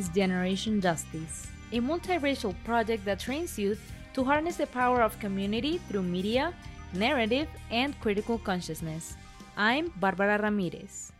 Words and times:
Is 0.00 0.08
Generation 0.08 0.80
Justice, 0.80 1.46
a 1.72 1.78
multiracial 1.78 2.54
project 2.64 3.04
that 3.04 3.20
trains 3.20 3.58
youth 3.58 3.78
to 4.14 4.24
harness 4.24 4.56
the 4.56 4.66
power 4.66 5.02
of 5.02 5.20
community 5.20 5.76
through 5.76 6.04
media, 6.04 6.54
narrative, 6.94 7.48
and 7.70 7.92
critical 8.00 8.38
consciousness. 8.38 9.14
I'm 9.58 9.92
Barbara 10.00 10.40
Ramirez. 10.40 11.12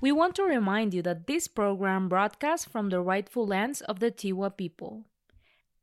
We 0.00 0.12
want 0.12 0.34
to 0.36 0.44
remind 0.44 0.94
you 0.94 1.02
that 1.02 1.26
this 1.26 1.46
program 1.46 2.08
broadcasts 2.08 2.64
from 2.64 2.88
the 2.88 3.02
rightful 3.02 3.46
lands 3.46 3.82
of 3.82 4.00
the 4.00 4.10
Tiwa 4.10 4.56
people. 4.56 5.04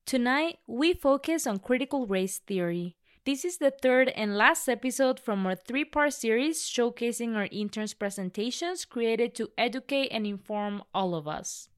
Tonight, 0.08 0.58
we 0.66 0.96
focus 0.96 1.46
on 1.46 1.60
critical 1.60 2.08
race 2.08 2.40
theory. 2.40 2.96
This 3.28 3.46
is 3.46 3.60
the 3.60 3.70
third 3.70 4.10
and 4.10 4.36
last 4.36 4.68
episode 4.68 5.20
from 5.20 5.46
our 5.46 5.54
three 5.54 5.86
part 5.86 6.14
series 6.14 6.64
showcasing 6.64 7.36
our 7.36 7.48
interns' 7.52 7.94
presentations 7.94 8.86
created 8.86 9.36
to 9.36 9.52
educate 9.56 10.08
and 10.08 10.26
inform 10.26 10.82
all 10.96 11.14
of 11.14 11.28
us. 11.28 11.70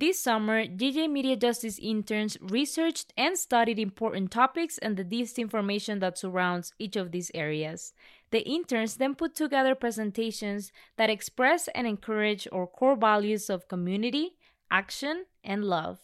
This 0.00 0.18
summer, 0.18 0.64
GJ 0.64 1.10
Media 1.10 1.36
Justice 1.36 1.78
interns 1.78 2.38
researched 2.40 3.12
and 3.18 3.36
studied 3.36 3.78
important 3.78 4.30
topics 4.30 4.78
and 4.78 4.96
the 4.96 5.04
disinformation 5.04 6.00
that 6.00 6.16
surrounds 6.16 6.72
each 6.78 6.96
of 6.96 7.12
these 7.12 7.30
areas. 7.34 7.92
The 8.30 8.40
interns 8.48 8.96
then 8.96 9.14
put 9.14 9.34
together 9.34 9.74
presentations 9.74 10.72
that 10.96 11.10
express 11.10 11.68
and 11.74 11.86
encourage 11.86 12.48
our 12.50 12.66
core 12.66 12.96
values 12.96 13.50
of 13.50 13.68
community, 13.68 14.36
action, 14.70 15.26
and 15.44 15.64
love. 15.64 15.98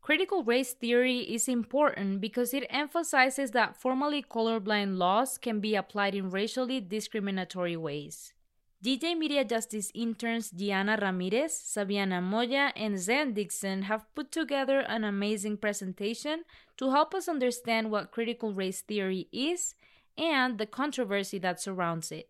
Critical 0.00 0.42
race 0.42 0.72
theory 0.72 1.18
is 1.18 1.48
important 1.48 2.22
because 2.22 2.54
it 2.54 2.66
emphasizes 2.70 3.50
that 3.50 3.76
formally 3.76 4.22
colorblind 4.22 4.96
laws 4.96 5.36
can 5.36 5.60
be 5.60 5.74
applied 5.74 6.14
in 6.14 6.30
racially 6.30 6.80
discriminatory 6.80 7.76
ways. 7.76 8.32
GJ 8.84 9.18
Media 9.18 9.44
Justice 9.44 9.90
interns 9.92 10.50
Gianna 10.52 10.96
Ramirez, 11.02 11.50
Saviana 11.52 12.22
Moya, 12.22 12.72
and 12.76 12.96
Zan 12.96 13.32
Dixon 13.32 13.82
have 13.82 14.06
put 14.14 14.30
together 14.30 14.78
an 14.78 15.02
amazing 15.02 15.56
presentation 15.56 16.44
to 16.76 16.90
help 16.90 17.12
us 17.12 17.28
understand 17.28 17.90
what 17.90 18.12
critical 18.12 18.54
race 18.54 18.80
theory 18.80 19.26
is 19.32 19.74
and 20.16 20.58
the 20.58 20.66
controversy 20.66 21.38
that 21.40 21.60
surrounds 21.60 22.12
it. 22.12 22.28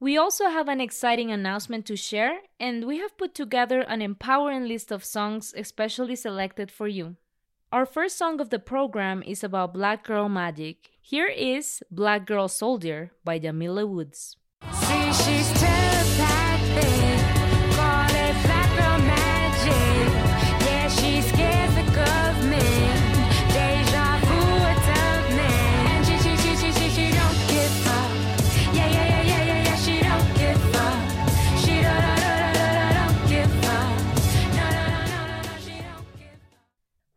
We 0.00 0.16
also 0.16 0.48
have 0.48 0.66
an 0.68 0.80
exciting 0.80 1.30
announcement 1.30 1.86
to 1.86 1.96
share, 1.96 2.40
and 2.58 2.86
we 2.86 2.98
have 2.98 3.16
put 3.16 3.32
together 3.32 3.82
an 3.82 4.02
empowering 4.02 4.66
list 4.66 4.90
of 4.90 5.04
songs 5.04 5.54
especially 5.56 6.16
selected 6.16 6.72
for 6.72 6.88
you. 6.88 7.14
Our 7.70 7.86
first 7.86 8.18
song 8.18 8.40
of 8.40 8.50
the 8.50 8.58
program 8.58 9.22
is 9.22 9.44
about 9.44 9.72
Black 9.72 10.02
Girl 10.02 10.28
Magic. 10.28 10.90
Here 11.00 11.28
is 11.28 11.84
Black 11.88 12.26
Girl 12.26 12.48
Soldier 12.48 13.12
by 13.24 13.38
Jamila 13.38 13.86
Woods. 13.86 14.36
See, 15.12 15.43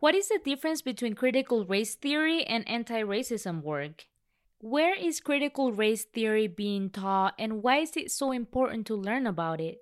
What 0.08 0.16
is 0.16 0.30
the 0.30 0.40
difference 0.40 0.82
between 0.82 1.16
critical 1.16 1.66
race 1.66 1.96
theory 1.96 2.46
and 2.46 2.66
anti 2.66 3.02
racism 3.02 3.62
work? 3.62 4.06
Where 4.60 4.96
is 4.96 5.20
critical 5.20 5.74
race 5.74 6.06
theory 6.06 6.48
being 6.48 6.90
taught 6.90 7.34
and 7.38 7.62
why 7.62 7.80
is 7.80 7.98
it 7.98 8.10
so 8.10 8.32
important 8.32 8.88
to 8.88 8.96
learn 8.96 9.28
about 9.28 9.60
it? 9.60 9.80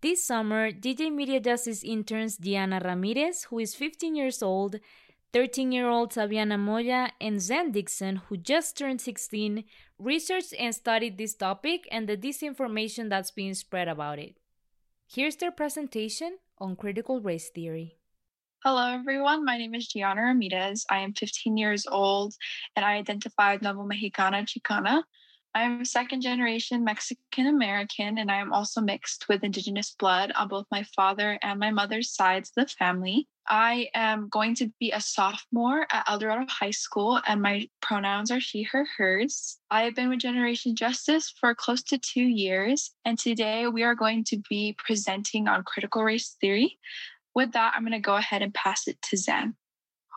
This 0.00 0.24
summer, 0.24 0.72
GJ 0.72 1.12
Media 1.12 1.38
Justice 1.38 1.84
interns 1.84 2.38
Gianna 2.38 2.80
Ramirez, 2.82 3.44
who 3.50 3.58
is 3.58 3.74
15 3.74 4.16
years 4.16 4.42
old, 4.42 4.80
13 5.34 5.70
year 5.70 5.90
old 5.90 6.14
Saviana 6.14 6.58
Moya, 6.58 7.12
and 7.20 7.38
Zan 7.38 7.70
Dixon, 7.70 8.22
who 8.30 8.38
just 8.38 8.78
turned 8.78 9.02
16, 9.02 9.64
researched 9.98 10.54
and 10.58 10.74
studied 10.74 11.18
this 11.18 11.34
topic 11.34 11.86
and 11.90 12.08
the 12.08 12.16
disinformation 12.16 13.10
that's 13.10 13.32
being 13.32 13.52
spread 13.52 13.86
about 13.86 14.18
it. 14.18 14.36
Here's 15.06 15.36
their 15.36 15.52
presentation 15.52 16.38
on 16.56 16.74
critical 16.74 17.20
race 17.20 17.50
theory. 17.50 17.97
Hello, 18.64 18.92
everyone. 18.92 19.44
My 19.44 19.56
name 19.56 19.72
is 19.76 19.86
Gianna 19.86 20.20
Ramirez. 20.20 20.84
I 20.90 20.98
am 20.98 21.12
15 21.14 21.56
years 21.56 21.86
old 21.88 22.34
and 22.74 22.84
I 22.84 22.94
identify 22.94 23.54
as 23.54 23.62
Novo 23.62 23.84
Mexicana 23.84 24.38
Chicana. 24.38 25.04
I 25.54 25.62
am 25.62 25.84
second 25.84 26.22
generation 26.22 26.82
Mexican 26.82 27.46
American 27.46 28.18
and 28.18 28.32
I 28.32 28.40
am 28.40 28.52
also 28.52 28.80
mixed 28.80 29.26
with 29.28 29.44
Indigenous 29.44 29.94
blood 29.96 30.32
on 30.32 30.48
both 30.48 30.66
my 30.72 30.82
father 30.96 31.38
and 31.40 31.60
my 31.60 31.70
mother's 31.70 32.10
sides 32.10 32.50
of 32.56 32.66
the 32.66 32.74
family. 32.74 33.28
I 33.46 33.90
am 33.94 34.28
going 34.28 34.56
to 34.56 34.72
be 34.80 34.90
a 34.90 35.00
sophomore 35.00 35.86
at 35.92 36.08
El 36.08 36.18
Dorado 36.18 36.46
High 36.48 36.72
School 36.72 37.20
and 37.28 37.40
my 37.40 37.68
pronouns 37.80 38.32
are 38.32 38.40
she, 38.40 38.64
her, 38.64 38.84
hers. 38.98 39.58
I 39.70 39.82
have 39.82 39.94
been 39.94 40.08
with 40.08 40.18
Generation 40.18 40.74
Justice 40.74 41.32
for 41.40 41.54
close 41.54 41.84
to 41.84 41.98
two 41.98 42.22
years 42.24 42.90
and 43.04 43.16
today 43.16 43.68
we 43.68 43.84
are 43.84 43.94
going 43.94 44.24
to 44.24 44.42
be 44.50 44.74
presenting 44.76 45.46
on 45.46 45.62
critical 45.62 46.02
race 46.02 46.36
theory 46.40 46.76
with 47.38 47.52
that, 47.52 47.72
I'm 47.76 47.82
going 47.82 47.92
to 47.92 48.00
go 48.00 48.16
ahead 48.16 48.42
and 48.42 48.52
pass 48.52 48.88
it 48.88 49.00
to 49.02 49.16
Zan. 49.16 49.54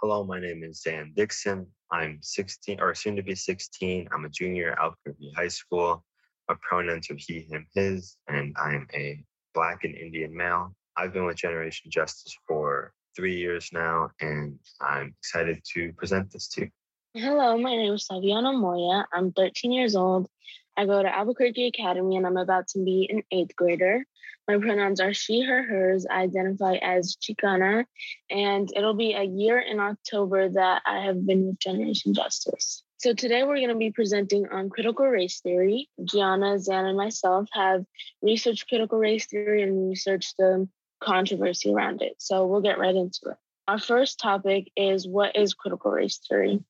Hello, 0.02 0.24
my 0.24 0.40
name 0.40 0.64
is 0.64 0.82
Zan 0.82 1.14
Dixon. 1.16 1.68
I'm 1.92 2.18
16 2.20 2.82
or 2.82 2.96
soon 2.96 3.16
to 3.16 3.22
be 3.22 3.36
16. 3.36 4.10
I'm 4.12 4.26
a 4.26 4.30
junior 4.30 4.72
at 4.72 4.80
Albuquerque 4.80 5.32
High 5.38 5.48
School. 5.50 6.04
My 6.50 6.56
pronouns 6.68 7.12
are 7.12 7.16
he, 7.20 7.42
him, 7.42 7.68
his, 7.76 8.18
and 8.28 8.56
I 8.60 8.74
am 8.74 8.88
a 8.96 9.24
Black 9.54 9.84
and 9.84 9.94
Indian 9.94 10.36
male. 10.36 10.76
I've 10.98 11.14
been 11.14 11.26
with 11.26 11.38
Generation 11.38 11.92
Justice 11.92 12.36
for 12.48 12.92
three 13.16 13.38
years 13.38 13.70
now, 13.72 14.10
and 14.20 14.58
I'm 14.82 15.14
excited 15.20 15.62
to 15.76 15.94
present 15.94 16.32
this 16.32 16.48
to 16.54 16.62
you. 16.62 16.70
Hello, 17.14 17.56
my 17.56 17.76
name 17.76 17.94
is 17.94 18.08
Saviana 18.12 18.60
Moya. 18.60 19.06
I'm 19.14 19.32
13 19.34 19.72
years 19.72 19.96
old. 19.96 20.28
I 20.78 20.86
go 20.86 21.02
to 21.02 21.16
Albuquerque 21.16 21.68
Academy 21.68 22.16
and 22.16 22.26
I'm 22.26 22.38
about 22.38 22.68
to 22.70 22.84
be 22.84 23.10
an 23.12 23.24
eighth 23.32 23.56
grader. 23.56 24.06
My 24.48 24.58
pronouns 24.58 25.00
are 25.00 25.14
she, 25.14 25.42
her, 25.44 25.64
hers. 25.64 26.06
I 26.10 26.22
identify 26.22 26.76
as 26.76 27.16
Chicana, 27.16 27.86
and 28.30 28.70
it'll 28.76 28.96
be 28.96 29.14
a 29.14 29.24
year 29.24 29.60
in 29.60 29.80
October 29.80 30.50
that 30.50 30.82
I 30.86 31.06
have 31.06 31.26
been 31.26 31.48
with 31.48 31.60
Generation 31.60 32.14
Justice. 32.14 32.84
So 32.98 33.14
today 33.14 33.44
we're 33.44 33.58
going 33.58 33.70
to 33.70 33.76
be 33.76 33.92
presenting 33.92 34.48
on 34.50 34.70
critical 34.70 35.06
race 35.06 35.40
theory. 35.42 35.90
Gianna, 36.04 36.60
Zan, 36.60 36.86
and 36.86 36.98
myself 36.98 37.48
have 37.54 37.86
researched 38.22 38.68
critical 38.68 38.98
race 38.98 39.28
theory 39.28 39.64
and 39.64 39.90
researched 39.90 40.36
the 40.38 40.68
controversy 41.02 41.72
around 41.72 42.02
it. 42.02 42.16
So 42.20 42.46
we'll 42.46 42.62
get 42.62 42.80
right 42.80 42.96
into 42.96 43.20
it. 43.26 43.38
Our 43.68 43.80
first 43.80 44.20
topic 44.20 44.72
is 44.76 45.08
what 45.08 45.36
is 45.36 45.54
critical 45.54 45.92
race 45.92 46.20
theory? 46.28 46.64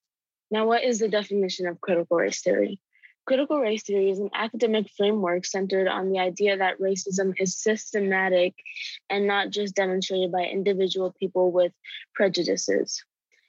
Now, 0.52 0.68
what 0.68 0.84
is 0.84 1.00
the 1.00 1.10
definition 1.10 1.68
of 1.68 1.82
critical 1.82 2.18
race 2.18 2.42
theory? 2.42 2.80
Critical 3.26 3.60
race 3.60 3.84
theory 3.84 4.10
is 4.10 4.20
an 4.20 4.32
academic 4.34 4.88
framework 4.98 5.46
centered 5.46 5.88
on 5.88 6.10
the 6.10 6.20
idea 6.20 6.58
that 6.58 6.80
racism 6.80 7.34
is 7.40 7.56
systematic 7.56 8.56
and 9.10 9.28
not 9.28 9.52
just 9.52 9.76
demonstrated 9.76 10.32
by 10.32 10.44
individual 10.44 11.14
people 11.20 11.52
with 11.52 11.72
prejudices. 12.16 13.04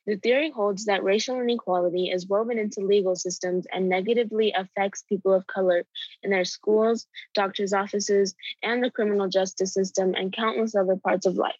The 0.06 0.16
theory 0.16 0.50
holds 0.50 0.84
that 0.84 1.04
racial 1.04 1.40
inequality 1.40 2.10
is 2.10 2.26
woven 2.26 2.58
into 2.58 2.80
legal 2.80 3.16
systems 3.16 3.66
and 3.72 3.88
negatively 3.88 4.52
affects 4.52 5.02
people 5.02 5.32
of 5.32 5.46
color 5.46 5.84
in 6.22 6.30
their 6.30 6.44
schools, 6.44 7.06
doctors' 7.34 7.72
offices, 7.72 8.34
and 8.62 8.84
the 8.84 8.90
criminal 8.90 9.28
justice 9.28 9.72
system, 9.72 10.14
and 10.14 10.32
countless 10.32 10.74
other 10.74 10.96
parts 10.96 11.24
of 11.24 11.36
life. 11.36 11.56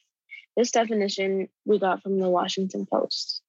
This 0.57 0.71
definition 0.71 1.49
we 1.65 1.79
got 1.79 2.03
from 2.03 2.19
the 2.19 2.29
Washington 2.29 2.85
Post. 2.85 3.43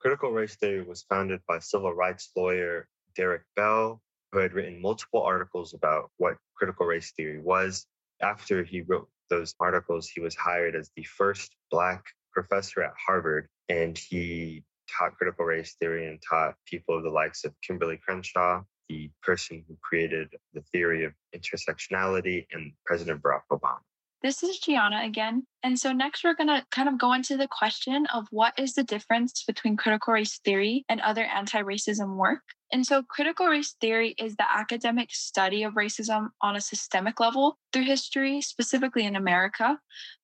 Critical 0.00 0.32
race 0.32 0.56
theory 0.56 0.82
was 0.82 1.02
founded 1.02 1.40
by 1.46 1.60
civil 1.60 1.92
rights 1.92 2.30
lawyer 2.34 2.88
Derek 3.14 3.42
Bell 3.54 4.00
who 4.32 4.38
had 4.38 4.52
written 4.52 4.80
multiple 4.80 5.22
articles 5.22 5.74
about 5.74 6.10
what 6.18 6.36
critical 6.56 6.86
race 6.86 7.12
theory 7.16 7.40
was. 7.40 7.86
After 8.20 8.64
he 8.64 8.82
wrote 8.82 9.08
those 9.30 9.54
articles, 9.60 10.08
he 10.08 10.20
was 10.20 10.34
hired 10.34 10.74
as 10.74 10.90
the 10.96 11.04
first 11.04 11.54
Black 11.70 12.04
professor 12.32 12.82
at 12.82 12.92
Harvard, 13.06 13.48
and 13.68 13.96
he 13.96 14.64
taught 14.90 15.16
critical 15.16 15.44
race 15.44 15.76
theory 15.78 16.06
and 16.06 16.20
taught 16.28 16.54
people 16.66 16.96
of 16.96 17.02
the 17.02 17.10
likes 17.10 17.44
of 17.44 17.54
Kimberlé 17.68 18.00
Crenshaw, 18.00 18.62
the 18.88 19.10
person 19.22 19.64
who 19.68 19.76
created 19.82 20.28
the 20.54 20.62
theory 20.72 21.04
of 21.04 21.12
intersectionality, 21.36 22.46
and 22.52 22.72
President 22.86 23.22
Barack 23.22 23.42
Obama. 23.52 23.78
This 24.22 24.42
is 24.42 24.58
Gianna 24.58 25.02
again. 25.04 25.44
And 25.62 25.78
so 25.78 25.92
next 25.92 26.24
we're 26.24 26.34
going 26.34 26.48
to 26.48 26.64
kind 26.72 26.88
of 26.88 26.98
go 26.98 27.12
into 27.12 27.36
the 27.36 27.46
question 27.46 28.06
of 28.12 28.26
what 28.30 28.58
is 28.58 28.74
the 28.74 28.82
difference 28.82 29.44
between 29.46 29.76
critical 29.76 30.12
race 30.12 30.40
theory 30.44 30.84
and 30.88 31.00
other 31.00 31.22
anti-racism 31.22 32.16
work. 32.16 32.40
And 32.70 32.86
so 32.86 33.02
critical 33.02 33.46
race 33.46 33.74
theory 33.80 34.14
is 34.18 34.36
the 34.36 34.50
academic 34.50 35.10
study 35.12 35.62
of 35.62 35.74
racism 35.74 36.28
on 36.42 36.54
a 36.54 36.60
systemic 36.60 37.18
level 37.18 37.58
through 37.72 37.84
history, 37.84 38.42
specifically 38.42 39.06
in 39.06 39.16
America, 39.16 39.78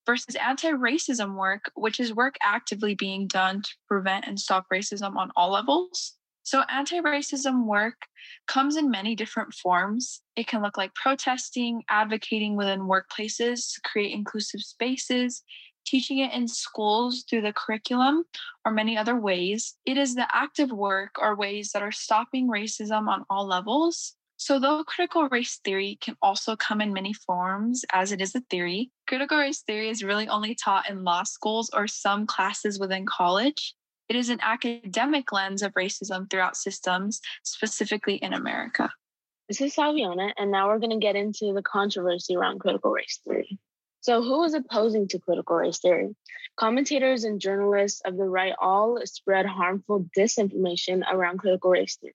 versus 0.04 0.34
anti-racism 0.34 1.36
work, 1.36 1.70
which 1.74 1.98
is 1.98 2.14
work 2.14 2.36
actively 2.42 2.94
being 2.94 3.26
done 3.26 3.62
to 3.62 3.70
prevent 3.88 4.26
and 4.26 4.38
stop 4.38 4.66
racism 4.72 5.16
on 5.16 5.30
all 5.36 5.52
levels. 5.52 6.14
So, 6.42 6.62
anti 6.68 7.00
racism 7.00 7.64
work 7.64 7.94
comes 8.46 8.76
in 8.76 8.90
many 8.90 9.14
different 9.14 9.54
forms. 9.54 10.20
It 10.36 10.46
can 10.46 10.60
look 10.60 10.76
like 10.76 10.94
protesting, 10.94 11.82
advocating 11.88 12.56
within 12.56 12.80
workplaces 12.80 13.72
to 13.72 13.80
create 13.82 14.12
inclusive 14.12 14.60
spaces, 14.60 15.42
teaching 15.84 16.18
it 16.18 16.32
in 16.32 16.48
schools 16.48 17.24
through 17.28 17.42
the 17.42 17.52
curriculum, 17.52 18.24
or 18.64 18.72
many 18.72 18.96
other 18.96 19.16
ways. 19.16 19.76
It 19.84 19.96
is 19.96 20.14
the 20.14 20.26
active 20.34 20.70
work 20.70 21.16
or 21.20 21.36
ways 21.36 21.72
that 21.72 21.82
are 21.82 21.92
stopping 21.92 22.48
racism 22.48 23.08
on 23.08 23.24
all 23.28 23.46
levels. 23.46 24.14
So, 24.36 24.58
though 24.58 24.84
critical 24.84 25.28
race 25.28 25.60
theory 25.64 25.96
can 26.00 26.16
also 26.20 26.56
come 26.56 26.80
in 26.80 26.92
many 26.92 27.12
forms, 27.12 27.84
as 27.92 28.12
it 28.12 28.20
is 28.20 28.34
a 28.34 28.40
theory, 28.50 28.90
critical 29.06 29.38
race 29.38 29.62
theory 29.62 29.88
is 29.88 30.02
really 30.02 30.28
only 30.28 30.54
taught 30.54 30.90
in 30.90 31.04
law 31.04 31.22
schools 31.22 31.70
or 31.72 31.86
some 31.86 32.26
classes 32.26 32.78
within 32.78 33.06
college. 33.06 33.74
It 34.08 34.16
is 34.16 34.28
an 34.28 34.40
academic 34.42 35.32
lens 35.32 35.62
of 35.62 35.72
racism 35.74 36.28
throughout 36.28 36.56
systems, 36.56 37.20
specifically 37.42 38.16
in 38.16 38.34
America. 38.34 38.90
This 39.48 39.60
is 39.60 39.74
Saviana, 39.74 40.32
and 40.36 40.50
now 40.50 40.68
we're 40.68 40.78
going 40.78 40.90
to 40.90 40.98
get 40.98 41.16
into 41.16 41.52
the 41.52 41.62
controversy 41.62 42.34
around 42.34 42.60
critical 42.60 42.90
race 42.90 43.20
theory. 43.26 43.58
So, 44.04 44.22
who 44.22 44.44
is 44.44 44.52
opposing 44.52 45.08
to 45.08 45.18
critical 45.18 45.56
race 45.56 45.78
theory? 45.78 46.14
Commentators 46.56 47.24
and 47.24 47.40
journalists 47.40 48.02
of 48.04 48.18
the 48.18 48.28
right 48.28 48.52
all 48.60 49.00
spread 49.06 49.46
harmful 49.46 50.06
disinformation 50.14 51.02
around 51.10 51.38
critical 51.38 51.70
race 51.70 51.96
theory. 51.96 52.12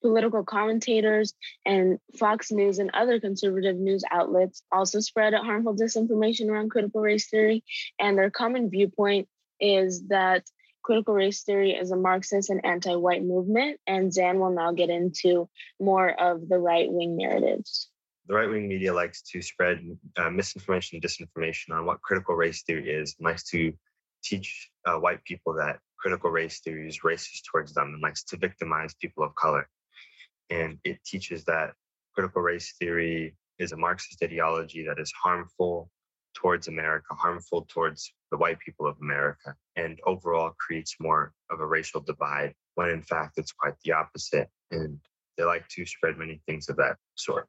Political 0.00 0.44
commentators 0.44 1.34
and 1.66 1.98
Fox 2.18 2.50
News 2.50 2.78
and 2.78 2.90
other 2.94 3.20
conservative 3.20 3.76
news 3.76 4.04
outlets 4.10 4.62
also 4.72 5.00
spread 5.00 5.34
harmful 5.34 5.76
disinformation 5.76 6.48
around 6.48 6.70
critical 6.70 7.02
race 7.02 7.28
theory, 7.28 7.62
and 8.00 8.16
their 8.16 8.30
common 8.30 8.70
viewpoint 8.70 9.28
is 9.60 10.06
that 10.06 10.44
critical 10.82 11.12
race 11.12 11.42
theory 11.42 11.72
is 11.72 11.90
a 11.90 11.96
Marxist 11.96 12.48
and 12.48 12.64
anti 12.64 12.96
white 12.96 13.22
movement, 13.22 13.80
and 13.86 14.14
Zan 14.14 14.38
will 14.38 14.54
now 14.54 14.72
get 14.72 14.88
into 14.88 15.50
more 15.78 16.08
of 16.08 16.48
the 16.48 16.58
right 16.58 16.90
wing 16.90 17.18
narratives. 17.18 17.90
The 18.28 18.34
right 18.34 18.50
wing 18.50 18.68
media 18.68 18.92
likes 18.92 19.22
to 19.32 19.40
spread 19.40 19.80
uh, 20.18 20.28
misinformation 20.28 20.96
and 20.96 21.02
disinformation 21.02 21.72
on 21.72 21.86
what 21.86 22.02
critical 22.02 22.34
race 22.34 22.62
theory 22.62 22.90
is, 22.90 23.16
likes 23.18 23.42
to 23.50 23.72
teach 24.22 24.70
uh, 24.86 24.96
white 24.96 25.24
people 25.24 25.54
that 25.54 25.78
critical 25.98 26.30
race 26.30 26.60
theory 26.60 26.86
is 26.86 27.00
racist 27.00 27.44
towards 27.50 27.72
them 27.72 27.94
and 27.94 28.02
likes 28.02 28.24
to 28.24 28.36
victimize 28.36 28.94
people 29.00 29.24
of 29.24 29.34
color. 29.34 29.66
And 30.50 30.78
it 30.84 31.02
teaches 31.04 31.44
that 31.44 31.72
critical 32.14 32.42
race 32.42 32.74
theory 32.78 33.34
is 33.58 33.72
a 33.72 33.78
Marxist 33.78 34.22
ideology 34.22 34.84
that 34.86 35.00
is 35.00 35.10
harmful 35.12 35.90
towards 36.34 36.68
America, 36.68 37.14
harmful 37.14 37.66
towards 37.70 38.12
the 38.30 38.36
white 38.36 38.58
people 38.60 38.86
of 38.86 38.96
America, 39.00 39.54
and 39.76 39.98
overall 40.04 40.52
creates 40.58 40.96
more 41.00 41.32
of 41.50 41.60
a 41.60 41.66
racial 41.66 42.02
divide 42.02 42.54
when 42.74 42.90
in 42.90 43.02
fact 43.02 43.38
it's 43.38 43.52
quite 43.52 43.74
the 43.84 43.92
opposite. 43.92 44.48
And 44.70 44.98
they 45.38 45.44
like 45.44 45.66
to 45.68 45.86
spread 45.86 46.18
many 46.18 46.42
things 46.46 46.68
of 46.68 46.76
that 46.76 46.96
sort. 47.14 47.48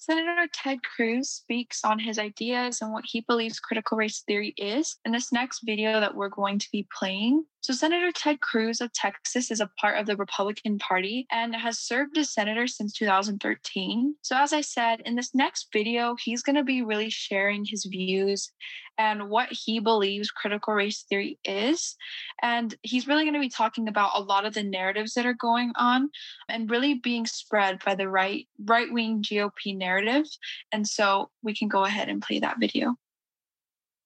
Senator 0.00 0.48
Ted 0.54 0.78
Cruz 0.82 1.28
speaks 1.28 1.84
on 1.84 1.98
his 1.98 2.18
ideas 2.18 2.80
and 2.80 2.90
what 2.90 3.04
he 3.06 3.20
believes 3.20 3.60
critical 3.60 3.98
race 3.98 4.22
theory 4.26 4.54
is 4.56 4.96
in 5.04 5.12
this 5.12 5.30
next 5.30 5.60
video 5.62 6.00
that 6.00 6.14
we're 6.14 6.30
going 6.30 6.58
to 6.58 6.68
be 6.72 6.88
playing. 6.98 7.44
So, 7.62 7.74
Senator 7.74 8.10
Ted 8.10 8.40
Cruz 8.40 8.80
of 8.80 8.90
Texas 8.94 9.50
is 9.50 9.60
a 9.60 9.70
part 9.78 9.98
of 9.98 10.06
the 10.06 10.16
Republican 10.16 10.78
Party 10.78 11.26
and 11.30 11.54
has 11.54 11.78
served 11.78 12.16
as 12.16 12.32
senator 12.32 12.66
since 12.66 12.94
2013. 12.94 14.14
So, 14.22 14.34
as 14.36 14.54
I 14.54 14.62
said, 14.62 15.02
in 15.04 15.14
this 15.14 15.34
next 15.34 15.68
video, 15.70 16.16
he's 16.18 16.42
going 16.42 16.56
to 16.56 16.64
be 16.64 16.80
really 16.80 17.10
sharing 17.10 17.66
his 17.66 17.84
views 17.84 18.50
and 18.96 19.28
what 19.28 19.48
he 19.50 19.78
believes 19.78 20.30
critical 20.30 20.72
race 20.72 21.02
theory 21.02 21.38
is. 21.44 21.96
And 22.42 22.74
he's 22.82 23.06
really 23.06 23.24
going 23.24 23.34
to 23.34 23.40
be 23.40 23.50
talking 23.50 23.88
about 23.88 24.12
a 24.14 24.22
lot 24.22 24.46
of 24.46 24.54
the 24.54 24.62
narratives 24.62 25.12
that 25.14 25.26
are 25.26 25.34
going 25.34 25.72
on 25.76 26.08
and 26.48 26.70
really 26.70 26.94
being 26.94 27.26
spread 27.26 27.84
by 27.84 27.94
the 27.94 28.08
right 28.08 28.48
right 28.64 28.90
wing 28.90 29.22
GOP 29.22 29.76
narrative. 29.76 30.24
And 30.72 30.88
so 30.88 31.30
we 31.42 31.54
can 31.54 31.68
go 31.68 31.84
ahead 31.84 32.08
and 32.08 32.22
play 32.22 32.38
that 32.40 32.58
video. 32.58 32.96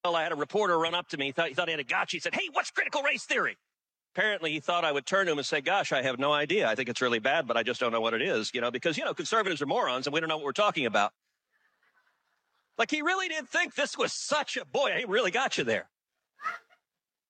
Well, 0.04 0.16
I 0.16 0.22
had 0.22 0.32
a 0.32 0.36
reporter 0.36 0.78
run 0.78 0.94
up 0.94 1.08
to 1.08 1.16
me. 1.16 1.26
He 1.26 1.32
thought 1.32 1.48
he 1.48 1.54
thought 1.54 1.66
he 1.68 1.72
had 1.72 1.80
a 1.80 1.84
gotcha. 1.84 2.16
He 2.16 2.20
said, 2.20 2.34
"Hey, 2.34 2.50
what's 2.52 2.70
critical 2.70 3.02
race 3.02 3.24
theory?" 3.24 3.56
Apparently, 4.14 4.52
he 4.52 4.60
thought 4.60 4.84
I 4.84 4.92
would 4.92 5.06
turn 5.06 5.26
to 5.26 5.32
him 5.32 5.38
and 5.38 5.46
say, 5.46 5.62
"Gosh, 5.62 5.92
I 5.92 6.02
have 6.02 6.18
no 6.18 6.30
idea. 6.30 6.68
I 6.68 6.74
think 6.74 6.90
it's 6.90 7.00
really 7.00 7.18
bad, 7.18 7.46
but 7.46 7.56
I 7.56 7.62
just 7.62 7.80
don't 7.80 7.90
know 7.90 8.02
what 8.02 8.12
it 8.12 8.20
is." 8.20 8.50
You 8.52 8.60
know, 8.60 8.70
because 8.70 8.98
you 8.98 9.04
know 9.04 9.14
conservatives 9.14 9.62
are 9.62 9.66
morons 9.66 10.06
and 10.06 10.12
we 10.12 10.20
don't 10.20 10.28
know 10.28 10.36
what 10.36 10.44
we're 10.44 10.52
talking 10.52 10.84
about. 10.84 11.12
Like 12.76 12.90
he 12.90 13.00
really 13.00 13.28
did 13.28 13.48
think 13.48 13.74
this 13.74 13.96
was 13.96 14.12
such 14.12 14.58
a 14.58 14.66
boy. 14.66 14.94
He 14.98 15.04
really 15.06 15.30
got 15.30 15.56
you 15.56 15.64
there. 15.64 15.88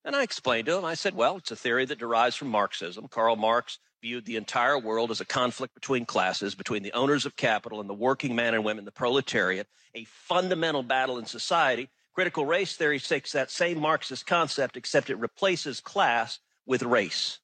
And 0.05 0.17
I 0.17 0.23
explained 0.23 0.67
to 0.67 0.77
him. 0.77 0.85
I 0.85 0.95
said, 0.95 1.15
"Well, 1.15 1.37
it's 1.37 1.53
a 1.53 1.57
theory 1.57 1.85
that 1.85 1.99
derives 2.01 2.35
from 2.35 2.49
Marxism. 2.49 3.07
Karl 3.07 3.37
Marx 3.37 3.79
viewed 4.03 4.27
the 4.27 4.37
entire 4.37 4.79
world 4.79 5.13
as 5.13 5.21
a 5.21 5.25
conflict 5.25 5.75
between 5.75 6.07
classes, 6.07 6.57
between 6.57 6.83
the 6.83 6.93
owners 6.93 7.25
of 7.25 7.37
capital 7.37 7.81
and 7.81 7.89
the 7.89 7.95
working 7.95 8.35
man 8.35 8.53
and 8.53 8.65
women, 8.65 8.85
the 8.85 8.91
proletariat, 8.91 9.69
a 9.95 10.05
fundamental 10.05 10.83
battle 10.83 11.19
in 11.19 11.27
society." 11.27 11.89
Critical 12.15 12.47
race 12.47 12.77
theory 12.77 13.01
takes 13.01 13.33
that 13.33 13.51
same 13.51 13.81
Marxist 13.81 14.27
concept, 14.27 14.77
except 14.77 15.11
it 15.11 15.19
replaces 15.19 15.81
class 15.81 16.39
with 16.65 16.83
race. 16.83 17.41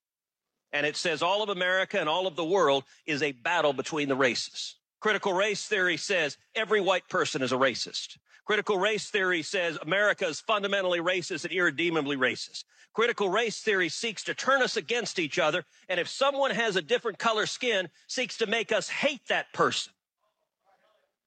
And 0.72 0.86
it 0.86 0.96
says 0.96 1.22
all 1.22 1.42
of 1.42 1.48
America 1.48 1.98
and 1.98 2.08
all 2.08 2.28
of 2.28 2.36
the 2.36 2.44
world 2.44 2.84
is 3.04 3.22
a 3.22 3.32
battle 3.32 3.72
between 3.72 4.08
the 4.08 4.14
races. 4.14 4.76
Critical 5.00 5.32
race 5.32 5.66
theory 5.66 5.96
says 5.96 6.36
every 6.54 6.80
white 6.80 7.08
person 7.08 7.42
is 7.42 7.52
a 7.52 7.56
racist. 7.56 8.18
Critical 8.44 8.78
race 8.78 9.10
theory 9.10 9.42
says 9.42 9.78
America 9.82 10.26
is 10.26 10.40
fundamentally 10.40 11.00
racist 11.00 11.44
and 11.44 11.52
irredeemably 11.52 12.16
racist. 12.16 12.64
Critical 12.92 13.28
race 13.28 13.60
theory 13.60 13.88
seeks 13.88 14.22
to 14.24 14.34
turn 14.34 14.62
us 14.62 14.76
against 14.76 15.18
each 15.18 15.38
other. 15.38 15.64
And 15.88 15.98
if 15.98 16.08
someone 16.08 16.50
has 16.50 16.76
a 16.76 16.82
different 16.82 17.18
color 17.18 17.46
skin, 17.46 17.88
seeks 18.06 18.38
to 18.38 18.46
make 18.46 18.72
us 18.72 18.88
hate 18.88 19.26
that 19.28 19.52
person. 19.52 19.92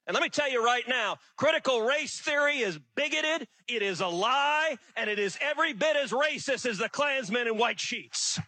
And 0.06 0.14
let 0.14 0.22
me 0.22 0.28
tell 0.28 0.50
you 0.50 0.62
right 0.62 0.86
now, 0.86 1.16
critical 1.36 1.80
race 1.80 2.20
theory 2.20 2.58
is 2.58 2.78
bigoted, 2.94 3.48
it 3.68 3.82
is 3.82 4.00
a 4.00 4.06
lie, 4.06 4.76
and 4.96 5.08
it 5.08 5.18
is 5.18 5.38
every 5.40 5.72
bit 5.72 5.96
as 5.96 6.10
racist 6.10 6.66
as 6.68 6.76
the 6.76 6.90
Klansmen 6.90 7.46
in 7.46 7.56
white 7.56 7.80
sheets. 7.80 8.38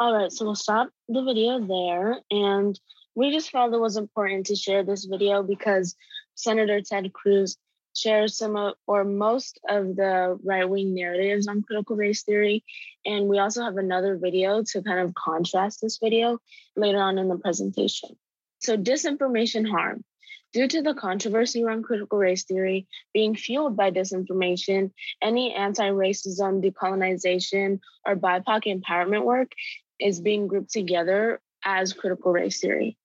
All 0.00 0.12
right, 0.12 0.30
so 0.30 0.44
we'll 0.44 0.56
stop 0.56 0.90
the 1.08 1.22
video 1.22 1.60
there. 1.64 2.18
And 2.30 2.78
we 3.14 3.32
just 3.32 3.50
felt 3.50 3.72
it 3.72 3.78
was 3.78 3.96
important 3.96 4.46
to 4.46 4.56
share 4.56 4.82
this 4.82 5.04
video 5.04 5.42
because 5.42 5.94
Senator 6.34 6.82
Ted 6.82 7.12
Cruz 7.12 7.56
shares 7.96 8.36
some 8.36 8.56
of, 8.56 8.74
or 8.86 9.04
most 9.04 9.60
of 9.68 9.96
the 9.96 10.38
right 10.44 10.68
wing 10.68 10.94
narratives 10.94 11.48
on 11.48 11.62
critical 11.62 11.96
race 11.96 12.22
theory. 12.22 12.64
And 13.04 13.28
we 13.28 13.38
also 13.38 13.62
have 13.62 13.76
another 13.76 14.16
video 14.16 14.62
to 14.62 14.82
kind 14.82 15.00
of 15.00 15.14
contrast 15.14 15.80
this 15.80 15.98
video 15.98 16.38
later 16.76 16.98
on 16.98 17.18
in 17.18 17.28
the 17.28 17.38
presentation. 17.38 18.10
So, 18.60 18.76
disinformation 18.76 19.68
harm. 19.68 20.04
Due 20.52 20.68
to 20.68 20.80
the 20.80 20.94
controversy 20.94 21.62
around 21.62 21.82
critical 21.82 22.18
race 22.18 22.44
theory 22.44 22.86
being 23.12 23.34
fueled 23.34 23.76
by 23.76 23.90
disinformation, 23.90 24.92
any 25.20 25.52
anti 25.52 25.90
racism, 25.90 26.64
decolonization, 26.64 27.80
or 28.06 28.16
BIPOC 28.16 28.80
empowerment 28.80 29.24
work 29.24 29.52
is 30.00 30.20
being 30.20 30.46
grouped 30.46 30.72
together 30.72 31.40
as 31.64 31.92
critical 31.92 32.32
race 32.32 32.60
theory. 32.60 32.96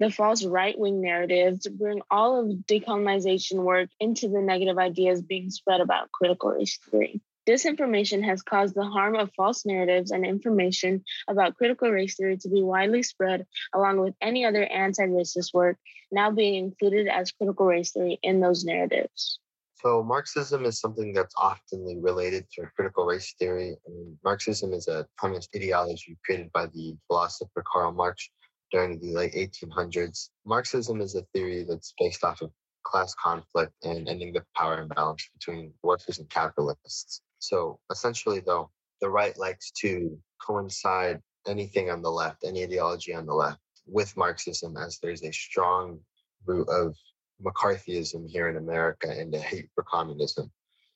The 0.00 0.10
false 0.10 0.44
right 0.44 0.78
wing 0.78 1.00
narratives 1.00 1.66
bring 1.66 2.02
all 2.08 2.38
of 2.38 2.46
decolonization 2.66 3.64
work 3.64 3.90
into 3.98 4.28
the 4.28 4.40
negative 4.40 4.78
ideas 4.78 5.22
being 5.22 5.50
spread 5.50 5.80
about 5.80 6.12
critical 6.12 6.50
race 6.50 6.78
theory. 6.90 7.20
Disinformation 7.48 8.22
has 8.22 8.42
caused 8.42 8.74
the 8.74 8.84
harm 8.84 9.16
of 9.16 9.32
false 9.34 9.66
narratives 9.66 10.10
and 10.12 10.24
information 10.24 11.02
about 11.26 11.56
critical 11.56 11.90
race 11.90 12.14
theory 12.14 12.36
to 12.36 12.48
be 12.48 12.62
widely 12.62 13.02
spread, 13.02 13.46
along 13.74 13.98
with 13.98 14.14
any 14.20 14.44
other 14.44 14.64
anti 14.66 15.04
racist 15.06 15.52
work 15.52 15.78
now 16.12 16.30
being 16.30 16.54
included 16.54 17.08
as 17.08 17.32
critical 17.32 17.66
race 17.66 17.90
theory 17.90 18.20
in 18.22 18.40
those 18.40 18.64
narratives. 18.64 19.40
So, 19.82 20.02
Marxism 20.02 20.64
is 20.64 20.78
something 20.78 21.12
that's 21.12 21.34
oftenly 21.36 21.96
related 22.00 22.46
to 22.52 22.66
critical 22.76 23.06
race 23.06 23.34
theory. 23.38 23.76
I 23.86 23.90
mean, 23.90 24.18
Marxism 24.22 24.72
is 24.72 24.86
a 24.86 25.06
communist 25.18 25.50
ideology 25.56 26.18
created 26.24 26.52
by 26.52 26.66
the 26.66 26.96
philosopher 27.06 27.64
Karl 27.66 27.92
Marx 27.92 28.28
during 28.70 28.98
the 28.98 29.12
late 29.12 29.34
1800s. 29.34 30.28
Marxism 30.44 31.00
is 31.00 31.14
a 31.14 31.22
theory 31.32 31.64
that's 31.68 31.94
based 31.98 32.24
off 32.24 32.42
of 32.42 32.50
class 32.84 33.14
conflict 33.14 33.72
and 33.82 34.08
ending 34.08 34.32
the 34.32 34.44
power 34.56 34.80
imbalance 34.80 35.28
between 35.34 35.72
workers 35.82 36.18
and 36.18 36.28
capitalists. 36.30 37.22
So 37.38 37.78
essentially, 37.90 38.40
though, 38.40 38.70
the 39.00 39.08
right 39.08 39.36
likes 39.38 39.70
to 39.82 40.18
coincide 40.44 41.20
anything 41.46 41.90
on 41.90 42.02
the 42.02 42.10
left, 42.10 42.44
any 42.44 42.64
ideology 42.64 43.14
on 43.14 43.26
the 43.26 43.34
left, 43.34 43.60
with 43.86 44.16
Marxism, 44.16 44.76
as 44.76 44.98
there's 45.02 45.22
a 45.22 45.32
strong 45.32 46.00
root 46.46 46.68
of 46.68 46.94
McCarthyism 47.44 48.28
here 48.28 48.48
in 48.48 48.56
America 48.56 49.08
and 49.10 49.34
a 49.34 49.38
hate 49.38 49.68
for 49.74 49.84
communism. 49.84 50.50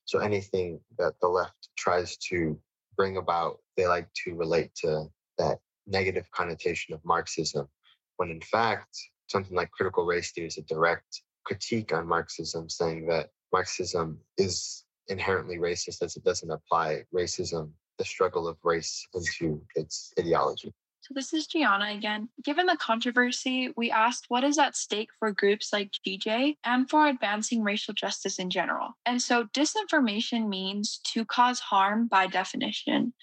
So 0.05 0.19
anything 0.19 0.81
that 0.99 1.15
the 1.21 1.29
left 1.29 1.69
tries 1.77 2.17
to 2.29 2.59
bring 2.97 3.17
about, 3.17 3.59
they 3.77 3.87
like 3.87 4.09
to 4.25 4.35
relate 4.35 4.75
to 4.83 5.07
that 5.39 5.59
negative 5.87 6.31
connotation 6.31 6.95
of 6.95 7.05
Marxism, 7.05 7.69
when 8.17 8.31
in 8.31 8.41
fact, 8.41 8.97
something 9.29 9.57
like 9.57 9.71
critical 9.71 10.05
race 10.05 10.33
theory 10.33 10.49
is 10.49 10.59
a 10.59 10.63
direct 10.63 11.23
critique 11.45 11.93
on 11.93 12.07
Marxism, 12.07 12.69
saying 12.69 13.07
that 13.07 13.31
Marxism 13.53 14.19
is 14.39 14.85
inherently 15.09 15.59
racist 15.59 16.03
as 16.03 16.17
it 16.17 16.25
doesn't 16.25 16.51
apply 16.51 17.03
racism 17.15 17.71
the 17.99 18.05
struggle 18.05 18.49
of 18.49 18.57
race 18.65 19.07
into 19.15 19.61
its 19.75 20.13
ideology. 20.19 20.73
So 21.03 21.15
this 21.15 21.33
is 21.33 21.49
Gianna 21.49 21.87
again. 21.97 22.29
Given 22.45 22.67
the 22.67 22.77
controversy, 22.77 23.75
we 23.77 23.91
asked 23.91 24.27
what 24.29 24.45
is 24.45 24.57
at 24.57 24.77
stake 24.77 25.09
for 25.19 25.33
groups 25.33 25.73
like 25.73 25.91
GJ 26.07 26.59
and 26.63 26.89
for 26.89 27.09
advancing 27.09 27.65
racial 27.65 27.93
justice 27.93 28.39
in 28.39 28.51
general. 28.51 28.91
And 29.05 29.21
so 29.21 29.47
disinformation 29.47 30.49
means 30.49 31.01
to 31.13 31.25
cause 31.25 31.59
harm 31.59 32.07
by 32.07 32.29
definition. 32.29 33.15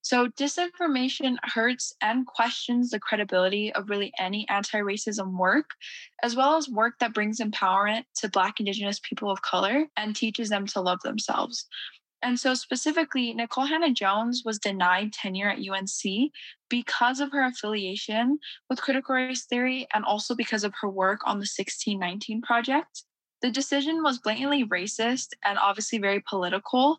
So 0.00 0.28
disinformation 0.28 1.36
hurts 1.42 1.94
and 2.00 2.26
questions 2.26 2.88
the 2.88 3.00
credibility 3.00 3.70
of 3.70 3.90
really 3.90 4.14
any 4.18 4.48
anti-racism 4.48 5.36
work, 5.36 5.68
as 6.22 6.36
well 6.36 6.56
as 6.56 6.70
work 6.70 6.94
that 7.00 7.12
brings 7.12 7.38
empowerment 7.38 8.04
to 8.16 8.30
Black, 8.30 8.60
Indigenous 8.60 8.98
people 9.00 9.30
of 9.30 9.42
color 9.42 9.84
and 9.98 10.16
teaches 10.16 10.48
them 10.48 10.66
to 10.68 10.80
love 10.80 11.00
themselves. 11.02 11.66
And 12.26 12.40
so, 12.40 12.54
specifically, 12.54 13.32
Nikole 13.32 13.68
Hannah-Jones 13.68 14.42
was 14.44 14.58
denied 14.58 15.12
tenure 15.12 15.48
at 15.48 15.60
UNC 15.60 16.32
because 16.68 17.20
of 17.20 17.30
her 17.30 17.46
affiliation 17.46 18.40
with 18.68 18.82
critical 18.82 19.14
race 19.14 19.44
theory 19.44 19.86
and 19.94 20.04
also 20.04 20.34
because 20.34 20.64
of 20.64 20.74
her 20.80 20.90
work 20.90 21.20
on 21.24 21.36
the 21.36 21.46
1619 21.46 22.42
Project. 22.42 23.04
The 23.42 23.50
decision 23.52 24.02
was 24.02 24.18
blatantly 24.18 24.64
racist 24.64 25.34
and 25.44 25.56
obviously 25.56 25.98
very 25.98 26.20
political. 26.28 26.98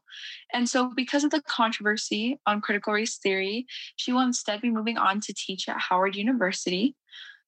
And 0.53 0.69
so, 0.69 0.93
because 0.95 1.25
of 1.25 1.31
the 1.31 1.41
controversy 1.41 2.39
on 2.45 2.61
critical 2.61 2.93
race 2.93 3.17
theory, 3.17 3.65
she 3.97 4.13
will 4.13 4.21
instead 4.21 4.61
be 4.61 4.69
moving 4.69 4.97
on 4.97 5.19
to 5.19 5.33
teach 5.33 5.67
at 5.67 5.77
Howard 5.77 6.15
University. 6.15 6.95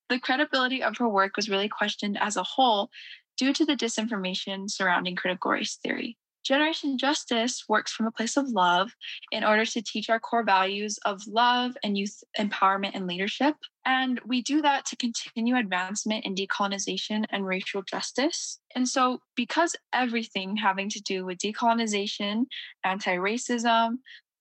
The 0.10 0.20
credibility 0.20 0.84
of 0.84 0.98
her 0.98 1.08
work 1.08 1.38
was 1.38 1.50
really 1.50 1.70
questioned 1.70 2.18
as 2.20 2.36
a 2.36 2.44
whole 2.44 2.90
due 3.38 3.54
to 3.54 3.64
the 3.64 3.78
disinformation 3.78 4.70
surrounding 4.70 5.16
critical 5.16 5.52
race 5.52 5.80
theory. 5.82 6.18
Generation 6.44 6.98
Justice 6.98 7.66
works 7.68 7.92
from 7.92 8.08
a 8.08 8.12
place 8.12 8.38
of 8.38 8.50
love 8.50 8.92
in 9.32 9.44
order 9.44 9.66
to 9.66 9.82
teach 9.82 10.10
our 10.10 10.20
core 10.20 10.44
values 10.44 10.98
of 11.06 11.22
love 11.28 11.76
and 11.84 11.98
youth 11.98 12.24
empowerment 12.38 12.92
and 12.94 13.08
leadership. 13.08 13.56
And 13.86 14.20
we 14.26 14.42
do 14.42 14.62
that 14.62 14.86
to 14.88 14.96
continue 14.96 15.56
advancement 15.58 16.26
in 16.26 16.36
decolonization 16.36 17.26
and 17.30 17.46
racial 17.46 17.82
justice. 17.82 18.60
And 18.76 18.88
so, 18.88 19.20
because 19.36 19.76
everything 19.94 20.56
having 20.58 20.90
to 20.90 21.02
do 21.02 21.26
with 21.26 21.40
decolonization, 21.40 22.46
anti 22.84 23.16
racism, 23.16 23.98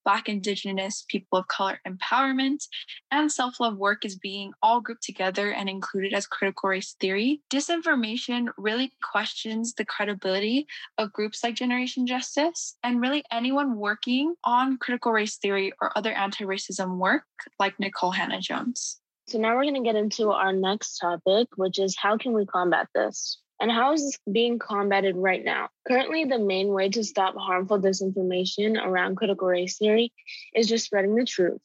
Black, 0.08 0.26
Indigenous, 0.26 1.04
people 1.06 1.38
of 1.38 1.48
color 1.48 1.80
empowerment, 1.86 2.66
and 3.10 3.30
self 3.30 3.60
love 3.60 3.76
work 3.76 4.06
is 4.06 4.16
being 4.16 4.52
all 4.62 4.80
grouped 4.80 5.02
together 5.02 5.52
and 5.52 5.68
included 5.68 6.14
as 6.14 6.26
critical 6.26 6.70
race 6.70 6.96
theory, 6.98 7.42
disinformation 7.52 8.46
really 8.56 8.90
questions 9.02 9.74
the 9.74 9.84
credibility 9.84 10.66
of 10.96 11.12
groups 11.12 11.44
like 11.44 11.56
Generation 11.56 12.06
Justice 12.06 12.74
and 12.82 13.02
really 13.02 13.22
anyone 13.30 13.76
working 13.76 14.34
on 14.44 14.78
critical 14.78 15.12
race 15.12 15.36
theory 15.36 15.74
or 15.82 15.92
other 15.94 16.12
anti 16.12 16.44
racism 16.44 16.96
work 16.96 17.24
like 17.58 17.76
Nikole 17.76 18.14
Hannah-Jones. 18.14 19.02
So 19.26 19.36
now 19.36 19.56
we're 19.56 19.64
going 19.64 19.74
to 19.74 19.82
get 19.82 19.94
into 19.94 20.30
our 20.30 20.54
next 20.54 20.96
topic, 21.00 21.48
which 21.56 21.78
is 21.78 21.94
how 21.98 22.16
can 22.16 22.32
we 22.32 22.46
combat 22.46 22.88
this? 22.94 23.42
And 23.60 23.70
how 23.70 23.92
is 23.92 24.04
this 24.04 24.18
being 24.30 24.58
combated 24.58 25.16
right 25.16 25.44
now? 25.44 25.68
Currently, 25.86 26.24
the 26.24 26.38
main 26.38 26.68
way 26.68 26.90
to 26.90 27.02
stop 27.02 27.34
harmful 27.36 27.80
disinformation 27.80 28.80
around 28.82 29.16
critical 29.16 29.48
race 29.48 29.78
theory 29.78 30.12
is 30.54 30.68
just 30.68 30.84
spreading 30.84 31.16
the 31.16 31.24
truth. 31.24 31.60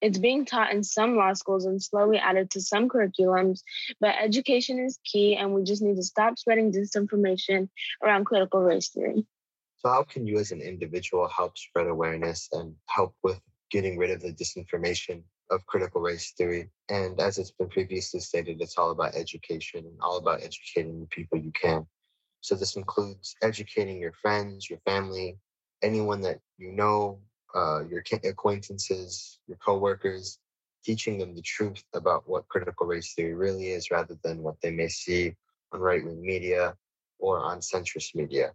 It's 0.00 0.18
being 0.18 0.44
taught 0.44 0.72
in 0.72 0.84
some 0.84 1.16
law 1.16 1.32
schools 1.32 1.64
and 1.64 1.82
slowly 1.82 2.18
added 2.18 2.50
to 2.50 2.60
some 2.60 2.88
curriculums, 2.88 3.62
but 4.00 4.14
education 4.20 4.78
is 4.78 4.98
key, 5.04 5.36
and 5.36 5.54
we 5.54 5.64
just 5.64 5.82
need 5.82 5.96
to 5.96 6.02
stop 6.02 6.38
spreading 6.38 6.70
disinformation 6.70 7.68
around 8.02 8.24
critical 8.24 8.60
race 8.60 8.90
theory. 8.90 9.26
So, 9.78 9.88
how 9.88 10.02
can 10.04 10.26
you 10.26 10.38
as 10.38 10.52
an 10.52 10.60
individual 10.60 11.28
help 11.28 11.56
spread 11.58 11.86
awareness 11.86 12.48
and 12.52 12.74
help 12.86 13.14
with 13.22 13.40
getting 13.70 13.98
rid 13.98 14.10
of 14.10 14.20
the 14.20 14.32
disinformation 14.32 15.22
of 15.50 15.66
critical 15.66 16.00
race 16.00 16.32
theory. 16.32 16.70
And 16.88 17.20
as 17.20 17.38
it's 17.38 17.50
been 17.50 17.68
previously 17.68 18.20
stated, 18.20 18.60
it's 18.60 18.78
all 18.78 18.90
about 18.90 19.14
education 19.14 19.84
and 19.86 19.98
all 20.00 20.18
about 20.18 20.42
educating 20.42 21.00
the 21.00 21.06
people 21.06 21.38
you 21.38 21.52
can. 21.52 21.86
So 22.40 22.54
this 22.54 22.76
includes 22.76 23.34
educating 23.42 24.00
your 24.00 24.12
friends, 24.12 24.70
your 24.70 24.78
family, 24.80 25.38
anyone 25.82 26.20
that 26.22 26.40
you 26.56 26.72
know, 26.72 27.20
uh, 27.54 27.84
your 27.88 28.02
acquaintances, 28.24 29.40
your 29.46 29.58
coworkers, 29.58 30.38
teaching 30.84 31.18
them 31.18 31.34
the 31.34 31.42
truth 31.42 31.82
about 31.94 32.28
what 32.28 32.48
critical 32.48 32.86
race 32.86 33.14
theory 33.14 33.34
really 33.34 33.68
is 33.68 33.90
rather 33.90 34.16
than 34.22 34.42
what 34.42 34.56
they 34.62 34.70
may 34.70 34.88
see 34.88 35.34
on 35.72 35.80
right 35.80 36.04
wing 36.04 36.20
media 36.20 36.74
or 37.18 37.40
on 37.40 37.58
centrist 37.58 38.14
media. 38.14 38.52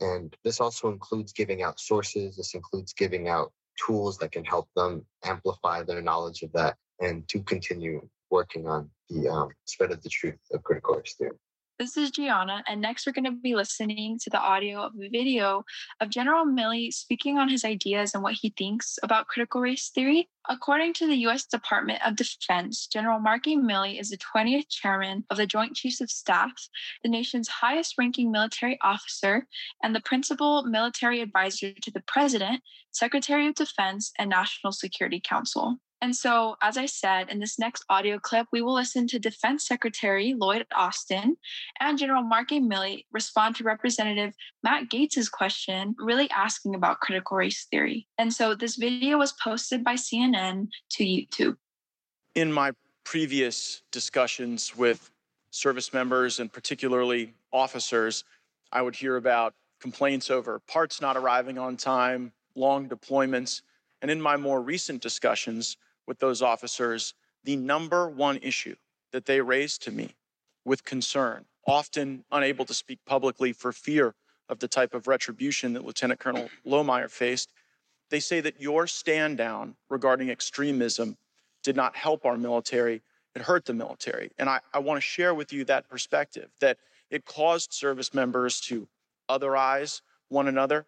And 0.00 0.34
this 0.44 0.60
also 0.60 0.88
includes 0.88 1.32
giving 1.32 1.62
out 1.62 1.80
sources. 1.80 2.36
This 2.36 2.54
includes 2.54 2.92
giving 2.92 3.28
out 3.28 3.52
tools 3.84 4.18
that 4.18 4.32
can 4.32 4.44
help 4.44 4.68
them 4.76 5.04
amplify 5.24 5.82
their 5.82 6.02
knowledge 6.02 6.42
of 6.42 6.52
that 6.52 6.76
and 7.00 7.26
to 7.28 7.40
continue 7.42 8.06
working 8.30 8.66
on 8.66 8.90
the 9.08 9.28
um, 9.28 9.48
spread 9.64 9.92
of 9.92 10.02
the 10.02 10.08
truth 10.08 10.38
of 10.52 10.62
critical 10.62 10.96
race 10.96 11.14
theory. 11.18 11.36
This 11.78 11.98
is 11.98 12.10
Gianna, 12.10 12.64
and 12.66 12.80
next 12.80 13.06
we're 13.06 13.12
going 13.12 13.26
to 13.26 13.32
be 13.32 13.54
listening 13.54 14.18
to 14.22 14.30
the 14.30 14.40
audio 14.40 14.80
of 14.80 14.94
a 14.94 15.10
video 15.10 15.62
of 16.00 16.08
General 16.08 16.46
Milley 16.46 16.90
speaking 16.90 17.36
on 17.36 17.50
his 17.50 17.66
ideas 17.66 18.14
and 18.14 18.22
what 18.22 18.32
he 18.32 18.48
thinks 18.48 18.98
about 19.02 19.26
critical 19.26 19.60
race 19.60 19.90
theory. 19.90 20.30
According 20.48 20.94
to 20.94 21.06
the 21.06 21.16
U.S. 21.16 21.44
Department 21.44 22.00
of 22.02 22.16
Defense, 22.16 22.86
General 22.86 23.20
Mark 23.20 23.46
A. 23.46 23.56
Milley 23.56 24.00
is 24.00 24.08
the 24.08 24.16
20th 24.16 24.70
chairman 24.70 25.26
of 25.28 25.36
the 25.36 25.46
Joint 25.46 25.76
Chiefs 25.76 26.00
of 26.00 26.10
Staff, 26.10 26.54
the 27.02 27.10
nation's 27.10 27.48
highest 27.48 27.96
ranking 27.98 28.32
military 28.32 28.78
officer, 28.82 29.46
and 29.82 29.94
the 29.94 30.00
principal 30.00 30.62
military 30.62 31.20
advisor 31.20 31.74
to 31.74 31.90
the 31.90 32.00
President, 32.06 32.62
Secretary 32.90 33.48
of 33.48 33.54
Defense, 33.54 34.12
and 34.18 34.30
National 34.30 34.72
Security 34.72 35.20
Council. 35.22 35.76
And 36.06 36.14
so, 36.14 36.56
as 36.62 36.76
I 36.76 36.86
said, 36.86 37.30
in 37.30 37.40
this 37.40 37.58
next 37.58 37.84
audio 37.88 38.20
clip, 38.20 38.46
we 38.52 38.62
will 38.62 38.74
listen 38.74 39.08
to 39.08 39.18
Defense 39.18 39.66
Secretary 39.66 40.34
Lloyd 40.38 40.64
Austin 40.72 41.36
and 41.80 41.98
General 41.98 42.22
Mark 42.22 42.52
A. 42.52 42.60
Milley 42.60 43.06
respond 43.10 43.56
to 43.56 43.64
Representative 43.64 44.32
Matt 44.62 44.88
Gaetz's 44.88 45.28
question, 45.28 45.96
really 45.98 46.30
asking 46.30 46.76
about 46.76 47.00
critical 47.00 47.36
race 47.36 47.66
theory. 47.72 48.06
And 48.18 48.32
so, 48.32 48.54
this 48.54 48.76
video 48.76 49.18
was 49.18 49.32
posted 49.42 49.82
by 49.82 49.94
CNN 49.94 50.68
to 50.90 51.02
YouTube. 51.02 51.56
In 52.36 52.52
my 52.52 52.70
previous 53.02 53.82
discussions 53.90 54.76
with 54.76 55.10
service 55.50 55.92
members 55.92 56.38
and 56.38 56.52
particularly 56.52 57.34
officers, 57.52 58.22
I 58.70 58.80
would 58.80 58.94
hear 58.94 59.16
about 59.16 59.54
complaints 59.80 60.30
over 60.30 60.60
parts 60.68 61.00
not 61.00 61.16
arriving 61.16 61.58
on 61.58 61.76
time, 61.76 62.30
long 62.54 62.88
deployments. 62.88 63.62
And 64.02 64.08
in 64.08 64.20
my 64.20 64.36
more 64.36 64.62
recent 64.62 65.02
discussions, 65.02 65.76
with 66.06 66.18
those 66.18 66.42
officers, 66.42 67.14
the 67.44 67.56
number 67.56 68.08
one 68.08 68.38
issue 68.38 68.76
that 69.12 69.26
they 69.26 69.40
raised 69.40 69.82
to 69.82 69.90
me 69.90 70.14
with 70.64 70.84
concern, 70.84 71.44
often 71.66 72.24
unable 72.32 72.64
to 72.64 72.74
speak 72.74 72.98
publicly 73.06 73.52
for 73.52 73.72
fear 73.72 74.14
of 74.48 74.58
the 74.58 74.68
type 74.68 74.94
of 74.94 75.06
retribution 75.06 75.72
that 75.72 75.84
Lieutenant 75.84 76.20
Colonel 76.20 76.48
Lohmeier 76.66 77.10
faced, 77.10 77.52
they 78.10 78.20
say 78.20 78.40
that 78.40 78.60
your 78.60 78.86
stand 78.86 79.38
down 79.38 79.74
regarding 79.90 80.30
extremism 80.30 81.16
did 81.62 81.76
not 81.76 81.96
help 81.96 82.24
our 82.24 82.36
military, 82.36 83.02
it 83.34 83.42
hurt 83.42 83.64
the 83.64 83.74
military. 83.74 84.30
And 84.38 84.48
I, 84.48 84.60
I 84.72 84.78
want 84.78 84.98
to 84.98 85.00
share 85.00 85.34
with 85.34 85.52
you 85.52 85.64
that 85.64 85.88
perspective 85.88 86.50
that 86.60 86.78
it 87.10 87.24
caused 87.24 87.72
service 87.72 88.14
members 88.14 88.60
to 88.62 88.88
otherize 89.28 90.00
one 90.28 90.48
another, 90.48 90.86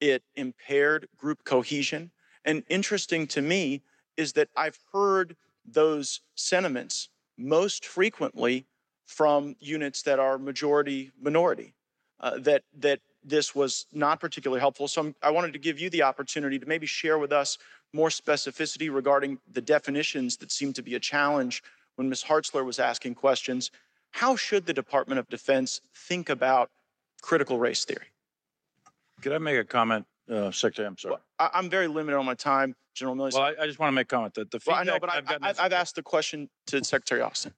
it 0.00 0.22
impaired 0.36 1.08
group 1.16 1.44
cohesion. 1.44 2.10
And 2.44 2.62
interesting 2.68 3.26
to 3.28 3.42
me, 3.42 3.82
is 4.18 4.34
that 4.34 4.48
I've 4.56 4.78
heard 4.92 5.36
those 5.64 6.20
sentiments 6.34 7.08
most 7.38 7.86
frequently 7.86 8.66
from 9.06 9.56
units 9.60 10.02
that 10.02 10.18
are 10.18 10.36
majority 10.36 11.12
minority, 11.22 11.72
uh, 12.20 12.38
that, 12.40 12.62
that 12.78 13.00
this 13.24 13.54
was 13.54 13.86
not 13.92 14.20
particularly 14.20 14.60
helpful. 14.60 14.88
So 14.88 15.00
I'm, 15.00 15.14
i 15.22 15.30
wanted 15.30 15.52
to 15.54 15.58
give 15.58 15.78
you 15.78 15.88
the 15.88 16.02
opportunity 16.02 16.58
to 16.58 16.66
maybe 16.66 16.86
share 16.86 17.18
with 17.18 17.32
us 17.32 17.56
more 17.94 18.08
specificity 18.10 18.92
regarding 18.92 19.38
the 19.50 19.62
definitions 19.62 20.36
that 20.38 20.50
seem 20.50 20.72
to 20.74 20.82
be 20.82 20.94
a 20.94 21.00
challenge 21.00 21.62
when 21.96 22.08
Ms. 22.08 22.24
Hartzler 22.24 22.64
was 22.64 22.78
asking 22.78 23.14
questions. 23.14 23.70
How 24.10 24.36
should 24.36 24.66
the 24.66 24.74
Department 24.74 25.18
of 25.18 25.28
Defense 25.28 25.80
think 25.94 26.28
about 26.28 26.70
critical 27.22 27.58
race 27.58 27.84
theory? 27.84 28.06
Could 29.22 29.32
I 29.32 29.38
make 29.38 29.58
a 29.58 29.64
comment, 29.64 30.06
uh, 30.30 30.50
Secretary? 30.50 30.86
I'm 30.86 30.98
sorry. 30.98 31.12
Well, 31.12 31.22
I, 31.38 31.58
am 31.58 31.70
very 31.70 31.88
limited 31.88 32.16
on 32.16 32.26
my 32.26 32.34
time. 32.34 32.74
General 32.98 33.16
Milley. 33.16 33.32
Well, 33.32 33.42
I, 33.42 33.62
I 33.62 33.66
just 33.66 33.78
want 33.78 33.88
to 33.88 33.94
make 33.94 34.06
a 34.06 34.14
comment 34.16 34.34
that 34.34 34.50
the 34.50 34.60
well, 34.66 34.76
I 34.76 34.84
know, 34.84 34.98
but 34.98 35.10
I've, 35.10 35.24
I've, 35.42 35.60
I've 35.60 35.72
asked 35.72 35.96
the 35.96 36.02
question 36.02 36.48
to 36.66 36.84
Secretary 36.84 37.20
Austin. 37.20 37.52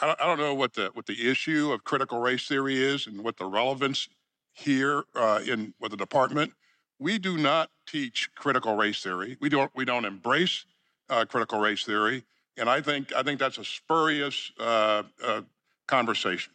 I 0.00 0.06
don't, 0.06 0.20
I 0.20 0.26
don't 0.26 0.38
know 0.38 0.54
what 0.54 0.74
the 0.74 0.90
what 0.94 1.06
the 1.06 1.30
issue 1.30 1.72
of 1.72 1.84
critical 1.84 2.20
race 2.20 2.46
theory 2.46 2.82
is 2.82 3.06
and 3.06 3.24
what 3.24 3.36
the 3.36 3.46
relevance 3.46 4.08
here 4.52 5.04
uh, 5.14 5.40
in 5.46 5.74
with 5.80 5.90
the 5.90 5.96
department. 5.96 6.52
We 6.98 7.18
do 7.18 7.38
not 7.38 7.70
teach 7.86 8.30
critical 8.34 8.76
race 8.76 9.02
theory. 9.02 9.36
We 9.40 9.48
don't 9.48 9.70
we 9.74 9.84
don't 9.84 10.04
embrace 10.04 10.66
uh, 11.08 11.24
critical 11.24 11.60
race 11.60 11.84
theory, 11.84 12.24
and 12.56 12.68
I 12.68 12.80
think 12.80 13.12
I 13.14 13.22
think 13.22 13.40
that's 13.40 13.58
a 13.58 13.64
spurious 13.64 14.52
uh, 14.60 15.02
uh 15.22 15.42
conversation. 15.86 16.52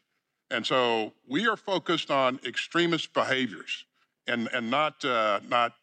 And 0.51 0.65
so 0.65 1.13
we 1.27 1.47
are 1.47 1.57
focused 1.57 2.11
on 2.11 2.39
extremist 2.45 3.13
behaviors 3.13 3.85
and 4.27 4.47
and 4.53 4.69
not 4.69 5.03
uh, 5.03 5.39
not 5.49 5.73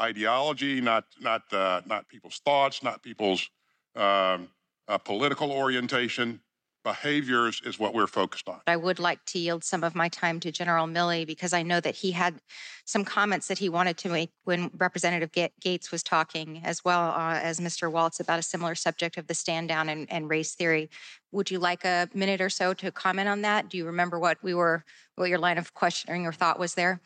ideology, 0.00 0.80
not 0.80 1.04
not 1.20 1.42
uh, 1.52 1.82
not 1.86 2.08
people's 2.08 2.40
thoughts, 2.44 2.82
not 2.82 3.02
people's 3.02 3.48
um, 3.96 4.48
uh, 4.88 4.98
political 4.98 5.50
orientation. 5.50 6.40
Behaviors 6.84 7.62
is 7.64 7.78
what 7.78 7.94
we're 7.94 8.08
focused 8.08 8.48
on. 8.48 8.60
I 8.66 8.76
would 8.76 8.98
like 8.98 9.24
to 9.26 9.38
yield 9.38 9.62
some 9.62 9.84
of 9.84 9.94
my 9.94 10.08
time 10.08 10.40
to 10.40 10.50
General 10.50 10.88
Milley 10.88 11.24
because 11.24 11.52
I 11.52 11.62
know 11.62 11.78
that 11.78 11.94
he 11.94 12.10
had 12.10 12.40
some 12.84 13.04
comments 13.04 13.46
that 13.46 13.58
he 13.58 13.68
wanted 13.68 13.96
to 13.98 14.08
make 14.08 14.32
when 14.44 14.68
Representative 14.76 15.30
Gaetz 15.30 15.92
was 15.92 16.02
talking, 16.02 16.60
as 16.64 16.84
well 16.84 17.12
uh, 17.12 17.38
as 17.40 17.60
Mr. 17.60 17.90
Waltz, 17.90 18.18
about 18.18 18.40
a 18.40 18.42
similar 18.42 18.74
subject 18.74 19.16
of 19.16 19.28
the 19.28 19.34
stand 19.34 19.68
down 19.68 19.88
and, 19.88 20.10
and 20.10 20.28
race 20.28 20.54
theory. 20.54 20.90
Would 21.30 21.52
you 21.52 21.60
like 21.60 21.84
a 21.84 22.08
minute 22.14 22.40
or 22.40 22.50
so 22.50 22.74
to 22.74 22.90
comment 22.90 23.28
on 23.28 23.42
that? 23.42 23.68
Do 23.68 23.76
you 23.78 23.86
remember 23.86 24.18
what 24.18 24.42
we 24.42 24.52
were, 24.52 24.84
what 25.14 25.28
your 25.28 25.38
line 25.38 25.58
of 25.58 25.74
questioning 25.74 26.26
or 26.26 26.32
thought 26.32 26.58
was 26.58 26.74
there? 26.74 27.00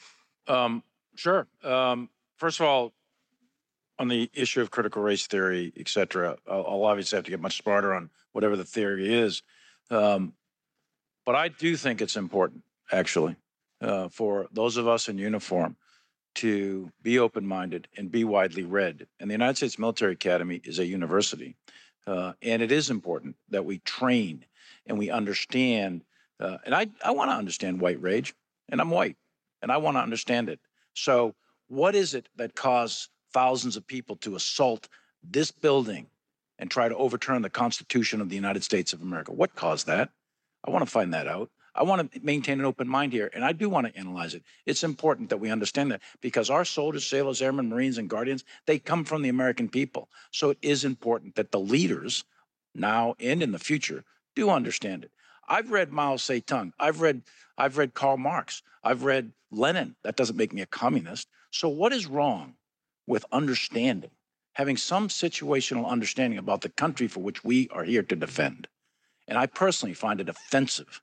Um, 0.49 0.83
sure. 1.17 1.49
Um, 1.63 2.09
first 2.37 2.61
of 2.61 2.67
all, 2.67 2.93
on 3.99 4.09
the 4.09 4.31
issue 4.35 4.61
of 4.61 4.71
critical 4.71 5.03
race 5.03 5.27
theory, 5.27 5.73
et 5.77 5.89
cetera, 5.89 6.37
I'll, 6.47 6.67
I'll 6.67 6.85
obviously 6.85 7.17
have 7.17 7.25
to 7.25 7.31
get 7.31 7.41
much 7.41 7.57
smarter 7.57 7.95
on 7.95 8.11
whatever 8.33 8.57
the 8.57 8.65
theory 8.65 9.13
is. 9.13 9.43
Um, 9.91 10.35
but 11.25 11.35
I 11.35 11.49
do 11.49 11.77
think 11.77 12.01
it's 12.01 12.17
important, 12.17 12.63
actually, 12.93 13.37
uh, 13.81 14.09
for 14.09 14.49
those 14.53 14.77
of 14.77 14.87
us 14.87 15.09
in 15.09 15.19
uniform 15.19 15.77
to 16.37 16.93
be 17.03 17.19
open 17.19 17.47
minded 17.47 17.89
and 17.97 18.13
be 18.13 18.23
widely 18.23 18.63
read. 18.63 19.07
And 19.19 19.31
the 19.31 19.35
United 19.35 19.57
States 19.57 19.79
Military 19.79 20.13
Academy 20.13 20.61
is 20.63 20.79
a 20.79 20.87
university. 20.87 21.57
Uh, 22.07 22.35
and 22.43 22.63
it 22.63 22.71
is 22.71 22.91
important 22.91 23.37
that 23.49 23.65
we 23.65 23.79
train 23.79 24.45
and 24.87 24.99
we 24.99 25.11
understand. 25.11 26.05
Uh, 26.39 26.59
and 26.65 26.75
I, 26.75 26.89
I 27.03 27.13
want 27.13 27.31
to 27.31 27.37
understand 27.37 27.81
white 27.81 28.01
rage, 28.01 28.35
and 28.69 28.81
I'm 28.81 28.91
white, 28.91 29.17
and 29.63 29.73
I 29.73 29.79
want 29.79 29.97
to 29.97 30.03
understand 30.03 30.49
it. 30.49 30.61
So, 30.95 31.35
what 31.69 31.95
is 31.95 32.15
it 32.15 32.29
that 32.37 32.55
caused 32.55 33.09
thousands 33.33 33.77
of 33.77 33.87
people 33.87 34.17
to 34.17 34.37
assault 34.37 34.89
this 35.23 35.51
building 35.51 36.07
and 36.59 36.71
try 36.71 36.89
to 36.89 36.97
overturn 36.97 37.43
the 37.43 37.51
Constitution 37.51 38.21
of 38.21 38.29
the 38.29 38.37
United 38.37 38.65
States 38.65 38.93
of 38.93 39.03
America. 39.03 39.33
What 39.33 39.55
caused 39.55 39.87
that? 39.87 40.11
I 40.65 40.71
want 40.71 40.85
to 40.85 40.91
find 40.91 41.13
that 41.15 41.29
out. 41.29 41.51
I 41.75 41.83
want 41.83 42.11
to 42.11 42.21
maintain 42.21 42.59
an 42.59 42.65
open 42.65 42.89
mind 42.89 43.13
here, 43.13 43.31
and 43.35 43.45
I 43.45 43.53
do 43.53 43.69
want 43.69 43.87
to 43.87 43.99
analyze 43.99 44.33
it. 44.35 44.43
It's 44.65 44.83
important 44.83 45.29
that 45.29 45.37
we 45.37 45.51
understand 45.51 45.93
that 45.93 46.01
because 46.23 46.49
our 46.49 46.65
soldiers, 46.65 47.05
sailors, 47.05 47.43
airmen, 47.43 47.69
Marines, 47.69 47.99
and 47.99 48.09
Guardians, 48.09 48.45
they 48.65 48.79
come 48.79 49.05
from 49.05 49.21
the 49.21 49.29
American 49.29 49.69
people. 49.69 50.09
So 50.31 50.51
it 50.51 50.59
is 50.63 50.85
important 50.85 51.35
that 51.35 51.53
the 51.53 51.61
leaders, 51.61 52.25
now 52.75 53.15
and 53.21 53.43
in 53.43 53.53
the 53.53 53.59
future, 53.59 54.05
do 54.35 54.49
understand 54.49 55.05
it. 55.05 55.11
I've 55.49 55.71
read 55.71 55.93
Mao 55.93 56.17
Zedong. 56.17 56.73
I've 56.79 57.01
read 57.01 57.23
I've 57.59 57.79
read 57.79 57.95
Karl 57.95 58.17
Marx. 58.17 58.63
I've 58.85 59.05
read 59.05 59.33
Lenin. 59.51 59.97
That 60.03 60.17
doesn't 60.17 60.37
make 60.37 60.53
me 60.53 60.61
a 60.61 60.67
communist. 60.67 61.29
So 61.51 61.69
what 61.69 61.93
is 61.93 62.07
wrong 62.07 62.55
with 63.07 63.25
understanding, 63.33 64.11
having 64.55 64.77
some 64.77 65.09
situational 65.09 65.87
understanding 65.87 66.39
about 66.39 66.61
the 66.61 66.69
country 66.69 67.09
for 67.09 67.21
which 67.21 67.45
we 67.45 67.69
are 67.71 67.85
here 67.85 68.03
to 68.03 68.17
defend. 68.17 68.69
And 69.29 69.39
I 69.39 69.47
personally 69.47 69.95
find 69.95 70.21
it 70.21 70.29
offensive 70.29 71.01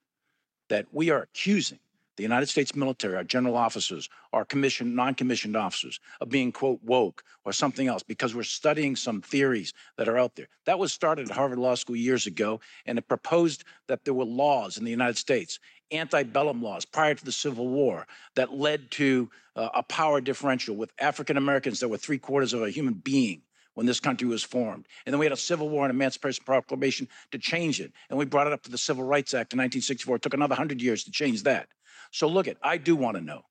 that 0.70 0.88
we 0.92 1.10
are 1.10 1.24
accusing 1.24 1.80
the 2.16 2.24
United 2.24 2.48
States 2.48 2.76
military, 2.76 3.16
our 3.16 3.24
general 3.24 3.56
officers, 3.56 4.10
our 4.32 4.46
commissioned, 4.46 4.96
non-commissioned 4.96 5.56
officers 5.56 6.00
of 6.22 6.30
being, 6.30 6.52
quote, 6.52 6.80
woke 6.84 7.24
or 7.46 7.54
something 7.54 7.88
else 7.88 8.04
because 8.04 8.36
we're 8.36 8.44
studying 8.44 8.96
some 8.96 9.22
theories 9.22 9.74
that 9.98 10.08
are 10.08 10.18
out 10.18 10.36
there. 10.36 10.48
That 10.66 10.80
was 10.80 10.94
started 10.94 11.30
at 11.30 11.36
Harvard 11.36 11.60
Law 11.60 11.76
School 11.76 11.96
years 11.96 12.28
ago, 12.28 12.60
and 12.86 12.98
it 12.98 13.08
proposed 13.08 13.64
that 13.88 14.06
there 14.06 14.14
were 14.14 14.26
laws 14.26 14.78
in 14.78 14.86
the 14.86 14.92
United 14.92 15.18
States, 15.18 15.60
antebellum 15.92 16.62
laws 16.62 16.86
prior 16.86 17.16
to 17.16 17.26
the 17.26 17.32
Civil 17.32 17.68
War 17.68 18.08
that 18.36 18.54
led 18.54 18.92
to 18.92 19.30
uh, 19.56 19.70
a 19.74 19.84
power 19.84 20.22
differential 20.22 20.76
with 20.76 20.92
African 21.00 21.38
Americans 21.38 21.80
that 21.80 21.90
were 21.90 21.98
three 21.98 22.18
quarters 22.18 22.54
of 22.54 22.64
a 22.64 22.70
human 22.70 22.94
being 22.94 23.42
when 23.76 23.86
this 23.86 24.00
country 24.00 24.28
was 24.28 24.44
formed. 24.44 24.88
And 25.06 25.14
then 25.14 25.20
we 25.20 25.26
had 25.26 25.34
a 25.34 25.38
Civil 25.38 25.70
War 25.70 25.86
and 25.86 25.92
Emancipation 25.92 26.44
Proclamation 26.46 27.08
to 27.32 27.38
change 27.38 27.80
it. 27.80 27.92
And 28.10 28.18
we 28.20 28.26
brought 28.26 28.48
it 28.48 28.54
up 28.54 28.64
to 28.64 28.72
the 28.72 28.78
Civil 28.78 29.04
Rights 29.04 29.34
Act 29.34 29.54
in 29.54 29.58
1964. 29.58 30.18
It 30.18 30.22
took 30.22 30.34
another 30.34 30.54
100 30.54 30.82
years 30.82 31.04
to 31.06 31.12
change 31.12 31.44
that. 31.44 31.68
So 32.14 32.28
look 32.28 32.48
at, 32.48 32.58
I 32.62 32.78
do 32.78 32.96
want 32.96 33.18
to 33.18 33.24
know. 33.24 33.42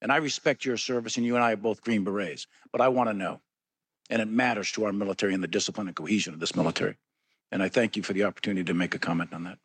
And 0.00 0.10
I 0.10 0.16
respect 0.16 0.64
your 0.64 0.78
service, 0.78 1.18
and 1.18 1.26
you 1.26 1.34
and 1.34 1.44
I 1.44 1.52
are 1.52 1.56
both 1.56 1.82
Green 1.82 2.04
Berets, 2.04 2.46
but 2.72 2.80
I 2.80 2.88
want 2.88 3.10
to 3.10 3.14
know. 3.14 3.40
And 4.08 4.22
it 4.22 4.28
matters 4.28 4.72
to 4.72 4.84
our 4.86 4.92
military 4.92 5.34
and 5.34 5.42
the 5.42 5.48
discipline 5.48 5.88
and 5.88 5.96
cohesion 5.96 6.32
of 6.32 6.40
this 6.40 6.56
military. 6.56 6.96
And 7.52 7.62
I 7.62 7.68
thank 7.68 7.96
you 7.96 8.02
for 8.02 8.14
the 8.14 8.24
opportunity 8.24 8.64
to 8.64 8.74
make 8.74 8.94
a 8.94 8.98
comment 8.98 9.34
on 9.34 9.44
that. 9.44 9.58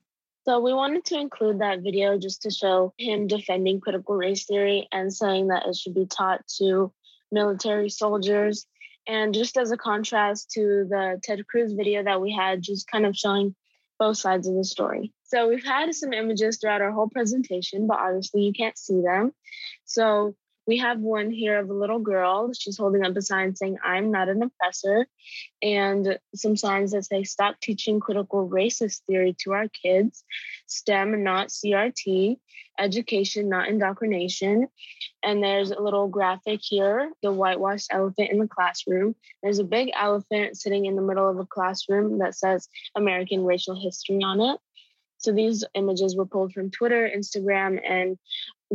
So 0.45 0.60
we 0.60 0.73
wanted 0.73 1.06
to 1.06 1.19
include 1.19 1.60
that 1.60 1.79
video 1.84 2.17
just 2.17 2.41
to 2.41 2.51
show 2.51 2.93
him 2.97 3.27
defending 3.27 3.79
critical 3.79 4.15
race 4.15 4.45
theory 4.45 4.89
and 4.91 5.13
saying 5.13 5.47
that 5.47 5.65
it 5.65 5.77
should 5.77 5.95
be 5.95 6.06
taught 6.06 6.45
to 6.58 6.91
military 7.32 7.89
soldiers. 7.89 8.65
And 9.08 9.34
just 9.34 9.56
as 9.56 9.71
a 9.71 9.77
contrast 9.77 10.51
to 10.51 10.86
the 10.89 11.17
Ted 11.23 11.47
Cruz 11.47 11.71
video 11.71 12.03
that 12.03 12.19
we 12.19 12.34
had, 12.34 12.62
just 12.62 12.88
kind 12.88 13.06
of 13.06 13.15
showing 13.15 13.56
both 13.99 14.17
sides 14.17 14.47
of 14.47 14.56
the 14.56 14.63
story. 14.63 15.13
So 15.23 15.47
we've 15.47 15.65
had 15.65 15.93
some 15.95 16.13
images 16.13 16.58
throughout 16.58 16.82
our 16.82 16.91
whole 16.91 17.10
presentation, 17.10 17.88
but 17.88 17.99
obviously 17.99 18.41
you 18.41 18.53
can't 18.53 18.77
see 18.77 19.01
them. 19.01 19.32
So 19.86 20.36
we 20.65 20.78
have 20.78 20.99
one 20.99 21.30
here 21.30 21.60
of 21.60 21.69
a 21.69 21.73
little 21.73 21.99
girl. 21.99 22.52
She's 22.54 22.78
holding 22.78 23.06
up 23.06 23.15
a 23.15 23.21
sign 23.21 23.56
saying, 23.56 23.78
I'm 23.84 24.12
not 24.12 24.30
an 24.30 24.41
oppressor, 24.43 25.08
and 25.62 26.17
some 26.36 26.56
signs 26.56 26.91
that 26.91 27.06
say, 27.06 27.23
Stop 27.23 27.60
teaching 27.60 27.99
critical 27.99 28.47
racist 28.47 29.02
theory 29.08 29.36
to 29.39 29.54
our 29.54 29.67
kids, 29.67 30.23
STEM, 30.67 31.23
not 31.23 31.49
CRT, 31.49 32.38
education, 32.80 33.49
not 33.49 33.67
indoctrination. 33.67 34.67
And 35.21 35.43
there's 35.43 35.71
a 35.71 35.82
little 35.82 36.08
graphic 36.08 36.62
here 36.63 37.12
the 37.21 37.32
whitewashed 37.32 37.88
elephant 37.91 38.32
in 38.32 38.39
the 38.39 38.47
classroom. 38.47 39.15
There's 39.41 39.60
a 39.60 39.63
big 39.63 39.91
elephant 39.99 40.58
sitting 40.58 40.86
in 40.86 40.95
the 40.95 41.02
middle 41.02 41.30
of 41.30 41.39
a 41.39 41.45
classroom 41.45 42.19
that 42.19 42.36
says 42.36 42.67
American 42.95 43.43
racial 43.43 43.80
history 43.80 44.23
on 44.23 44.41
it. 44.41 44.60
So 45.17 45.32
these 45.32 45.63
images 45.73 46.17
were 46.17 46.26
pulled 46.26 46.54
from 46.54 46.69
Twitter, 46.69 47.10
Instagram, 47.15 47.80
and 47.88 48.17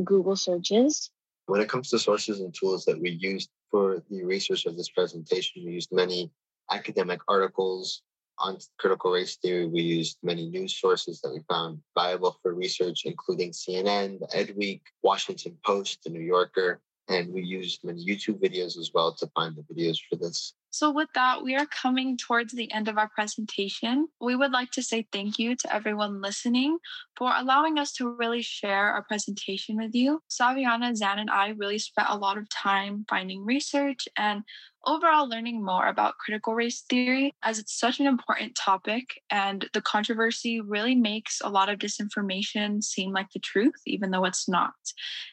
Google 0.02 0.36
searches. 0.36 1.10
When 1.48 1.62
it 1.62 1.68
comes 1.70 1.88
to 1.90 1.98
sources 1.98 2.40
and 2.40 2.54
tools 2.54 2.84
that 2.84 3.00
we 3.00 3.08
used 3.08 3.48
for 3.70 4.02
the 4.10 4.22
research 4.22 4.66
of 4.66 4.76
this 4.76 4.90
presentation, 4.90 5.64
we 5.64 5.72
used 5.72 5.88
many 5.90 6.30
academic 6.70 7.20
articles 7.26 8.02
on 8.38 8.58
critical 8.78 9.12
race 9.12 9.36
theory. 9.36 9.66
We 9.66 9.80
used 9.80 10.18
many 10.22 10.50
news 10.50 10.78
sources 10.78 11.22
that 11.22 11.32
we 11.32 11.40
found 11.48 11.78
viable 11.94 12.36
for 12.42 12.52
research, 12.52 13.06
including 13.06 13.52
CNN, 13.52 14.20
the 14.20 14.28
Ed 14.36 14.52
Week, 14.58 14.82
Washington 15.02 15.56
Post, 15.64 16.00
The 16.04 16.10
New 16.10 16.20
Yorker, 16.20 16.82
and 17.08 17.32
we 17.32 17.42
used 17.42 17.82
many 17.82 18.04
YouTube 18.04 18.42
videos 18.42 18.76
as 18.78 18.90
well 18.92 19.14
to 19.14 19.26
find 19.28 19.56
the 19.56 19.62
videos 19.72 19.96
for 20.10 20.16
this. 20.16 20.52
So, 20.78 20.92
with 20.92 21.08
that, 21.16 21.42
we 21.42 21.56
are 21.56 21.66
coming 21.66 22.16
towards 22.16 22.52
the 22.52 22.70
end 22.72 22.86
of 22.86 22.98
our 22.98 23.08
presentation. 23.08 24.06
We 24.20 24.36
would 24.36 24.52
like 24.52 24.70
to 24.70 24.82
say 24.82 25.08
thank 25.10 25.36
you 25.36 25.56
to 25.56 25.74
everyone 25.74 26.22
listening 26.22 26.78
for 27.16 27.32
allowing 27.34 27.80
us 27.80 27.92
to 27.94 28.08
really 28.08 28.42
share 28.42 28.92
our 28.92 29.02
presentation 29.02 29.76
with 29.76 29.92
you. 29.92 30.22
Saviana, 30.30 30.94
Zan, 30.94 31.18
and 31.18 31.30
I 31.30 31.48
really 31.48 31.80
spent 31.80 32.06
a 32.08 32.16
lot 32.16 32.38
of 32.38 32.48
time 32.48 33.04
finding 33.08 33.44
research 33.44 34.06
and 34.16 34.44
overall 34.86 35.28
learning 35.28 35.64
more 35.64 35.88
about 35.88 36.18
critical 36.18 36.54
race 36.54 36.82
theory 36.82 37.34
as 37.42 37.58
it's 37.58 37.76
such 37.76 37.98
an 37.98 38.06
important 38.06 38.54
topic 38.54 39.20
and 39.30 39.68
the 39.72 39.82
controversy 39.82 40.60
really 40.60 40.94
makes 40.94 41.40
a 41.42 41.50
lot 41.50 41.68
of 41.68 41.80
disinformation 41.80 42.80
seem 42.82 43.12
like 43.12 43.26
the 43.34 43.40
truth 43.40 43.82
even 43.86 44.12
though 44.12 44.24
it's 44.24 44.48
not 44.48 44.72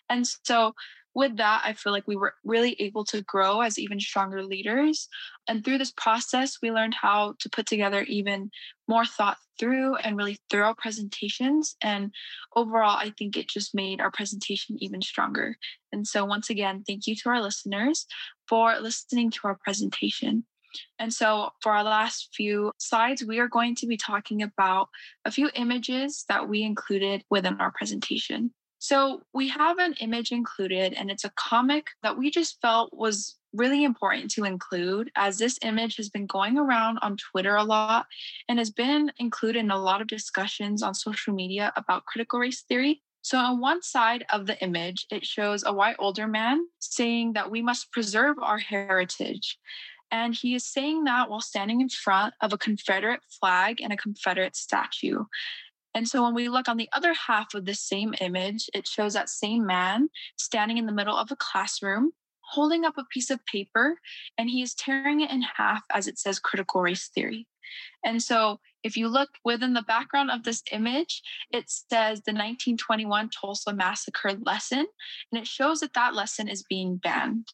and 0.09 0.25
so 0.25 0.73
with 1.15 1.37
that, 1.37 1.61
I 1.63 1.73
feel 1.73 1.93
like 1.93 2.07
we 2.07 2.17
were 2.17 2.35
really 2.43 2.75
able 2.79 3.05
to 3.05 3.21
grow 3.21 3.61
as 3.61 3.79
even 3.79 3.99
stronger 3.99 4.43
leaders. 4.43 5.07
And 5.47 5.63
through 5.63 5.77
this 5.77 5.91
process, 5.91 6.57
we 6.61 6.71
learned 6.71 6.93
how 6.93 7.35
to 7.39 7.49
put 7.49 7.65
together 7.65 8.01
even 8.03 8.51
more 8.87 9.05
thought 9.05 9.37
through 9.57 9.95
and 9.95 10.17
really 10.17 10.37
thorough 10.49 10.75
presentations. 10.77 11.77
And 11.81 12.11
overall, 12.55 12.97
I 12.97 13.13
think 13.17 13.37
it 13.37 13.47
just 13.47 13.73
made 13.73 14.01
our 14.01 14.11
presentation 14.11 14.75
even 14.79 15.01
stronger. 15.01 15.57
And 15.93 16.05
so, 16.05 16.25
once 16.25 16.49
again, 16.49 16.83
thank 16.85 17.07
you 17.07 17.15
to 17.15 17.29
our 17.29 17.41
listeners 17.41 18.05
for 18.47 18.77
listening 18.79 19.31
to 19.31 19.39
our 19.45 19.57
presentation. 19.63 20.45
And 20.99 21.13
so, 21.13 21.51
for 21.61 21.71
our 21.71 21.85
last 21.85 22.29
few 22.35 22.73
slides, 22.77 23.23
we 23.23 23.39
are 23.39 23.47
going 23.47 23.75
to 23.75 23.87
be 23.87 23.95
talking 23.95 24.41
about 24.41 24.89
a 25.23 25.31
few 25.31 25.49
images 25.55 26.25
that 26.27 26.49
we 26.49 26.63
included 26.63 27.23
within 27.29 27.61
our 27.61 27.71
presentation. 27.71 28.51
So 28.87 29.23
we 29.33 29.47
have 29.47 29.79
an 29.79 29.95
image 29.99 30.31
included, 30.31 30.93
and 30.93 31.09
it's 31.09 31.23
a 31.23 31.31
comic 31.31 31.87
that 32.03 32.19
we 32.19 32.29
just 32.29 32.61
felt 32.61 32.93
was 32.93 33.35
really 33.51 33.83
important 33.83 34.29
to 34.29 34.43
include 34.43 35.09
as 35.15 35.39
this 35.39 35.57
image 35.63 35.97
has 35.97 36.07
been 36.07 36.27
going 36.27 36.59
around 36.59 36.99
on 37.01 37.17
Twitter 37.17 37.55
a 37.55 37.63
lot 37.63 38.05
and 38.47 38.59
has 38.59 38.69
been 38.69 39.11
included 39.17 39.57
in 39.57 39.71
a 39.71 39.81
lot 39.81 40.01
of 40.01 40.07
discussions 40.07 40.83
on 40.83 40.93
social 40.93 41.33
media 41.33 41.73
about 41.75 42.05
critical 42.05 42.37
race 42.37 42.61
theory. 42.61 43.01
So, 43.23 43.39
on 43.39 43.59
one 43.59 43.81
side 43.81 44.23
of 44.31 44.45
the 44.45 44.61
image, 44.61 45.07
it 45.09 45.25
shows 45.25 45.63
a 45.65 45.73
white 45.73 45.95
older 45.97 46.27
man 46.27 46.67
saying 46.77 47.33
that 47.33 47.49
we 47.49 47.63
must 47.63 47.91
preserve 47.91 48.37
our 48.39 48.59
heritage. 48.59 49.57
And 50.11 50.35
he 50.35 50.53
is 50.53 50.63
saying 50.63 51.05
that 51.05 51.27
while 51.27 51.41
standing 51.41 51.81
in 51.81 51.89
front 51.89 52.35
of 52.39 52.53
a 52.53 52.57
Confederate 52.59 53.21
flag 53.39 53.81
and 53.81 53.91
a 53.91 53.97
Confederate 53.97 54.55
statue. 54.55 55.23
And 55.95 56.07
so 56.07 56.21
when 56.21 56.35
we 56.35 56.49
look 56.49 56.67
on 56.67 56.77
the 56.77 56.89
other 56.93 57.13
half 57.13 57.55
of 57.55 57.65
the 57.65 57.73
same 57.73 58.13
image, 58.19 58.69
it 58.73 58.87
shows 58.87 59.13
that 59.13 59.29
same 59.29 59.65
man 59.65 60.09
standing 60.37 60.77
in 60.77 60.85
the 60.85 60.91
middle 60.91 61.15
of 61.15 61.31
a 61.31 61.37
classroom 61.37 62.11
holding 62.41 62.85
up 62.85 62.97
a 62.97 63.05
piece 63.05 63.31
of 63.31 63.43
paper 63.45 63.99
and 64.37 64.49
he 64.49 64.61
is 64.61 64.75
tearing 64.75 65.21
it 65.21 65.31
in 65.31 65.41
half 65.41 65.81
as 65.91 66.07
it 66.07 66.19
says 66.19 66.37
critical 66.37 66.81
race 66.81 67.07
theory. 67.07 67.47
And 68.03 68.21
so 68.21 68.59
if 68.83 68.95
you 68.95 69.07
look 69.07 69.29
within 69.43 69.73
the 69.73 69.81
background 69.81 70.29
of 70.29 70.43
this 70.43 70.61
image, 70.71 71.23
it 71.51 71.69
says 71.69 72.21
the 72.21 72.33
1921 72.33 73.29
Tulsa 73.29 73.73
Massacre 73.73 74.33
lesson, 74.45 74.85
and 75.31 75.41
it 75.41 75.47
shows 75.47 75.79
that 75.79 75.93
that 75.93 76.13
lesson 76.13 76.47
is 76.47 76.63
being 76.69 76.97
banned. 76.97 77.47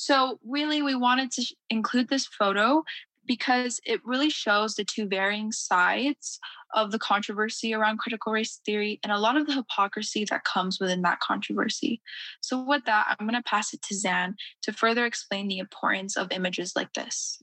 So, 0.00 0.38
really, 0.44 0.80
we 0.80 0.94
wanted 0.94 1.32
to 1.32 1.54
include 1.70 2.08
this 2.08 2.26
photo 2.26 2.84
because 3.28 3.80
it 3.84 4.00
really 4.04 4.30
shows 4.30 4.74
the 4.74 4.84
two 4.84 5.06
varying 5.06 5.52
sides 5.52 6.40
of 6.74 6.90
the 6.90 6.98
controversy 6.98 7.72
around 7.72 7.98
critical 7.98 8.32
race 8.32 8.60
theory 8.66 8.98
and 9.04 9.12
a 9.12 9.18
lot 9.18 9.36
of 9.36 9.46
the 9.46 9.52
hypocrisy 9.52 10.26
that 10.28 10.44
comes 10.44 10.80
within 10.80 11.02
that 11.02 11.20
controversy. 11.20 12.02
So, 12.40 12.64
with 12.64 12.84
that, 12.86 13.16
I'm 13.20 13.28
going 13.28 13.40
to 13.40 13.48
pass 13.48 13.72
it 13.72 13.82
to 13.82 13.94
Zan 13.94 14.34
to 14.62 14.72
further 14.72 15.06
explain 15.06 15.46
the 15.46 15.58
importance 15.58 16.16
of 16.16 16.32
images 16.32 16.72
like 16.74 16.92
this. 16.94 17.40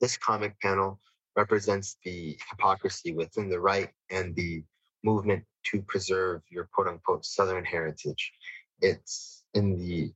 This 0.00 0.16
comic 0.16 0.58
panel 0.60 1.00
represents 1.36 1.96
the 2.04 2.38
hypocrisy 2.48 3.12
within 3.12 3.50
the 3.50 3.60
right 3.60 3.90
and 4.10 4.34
the 4.34 4.62
movement 5.04 5.44
to 5.64 5.82
preserve 5.82 6.42
your 6.50 6.68
quote 6.72 6.88
unquote 6.88 7.24
Southern 7.24 7.64
heritage. 7.64 8.32
It's 8.80 9.44
in 9.54 9.76
the 9.78 10.12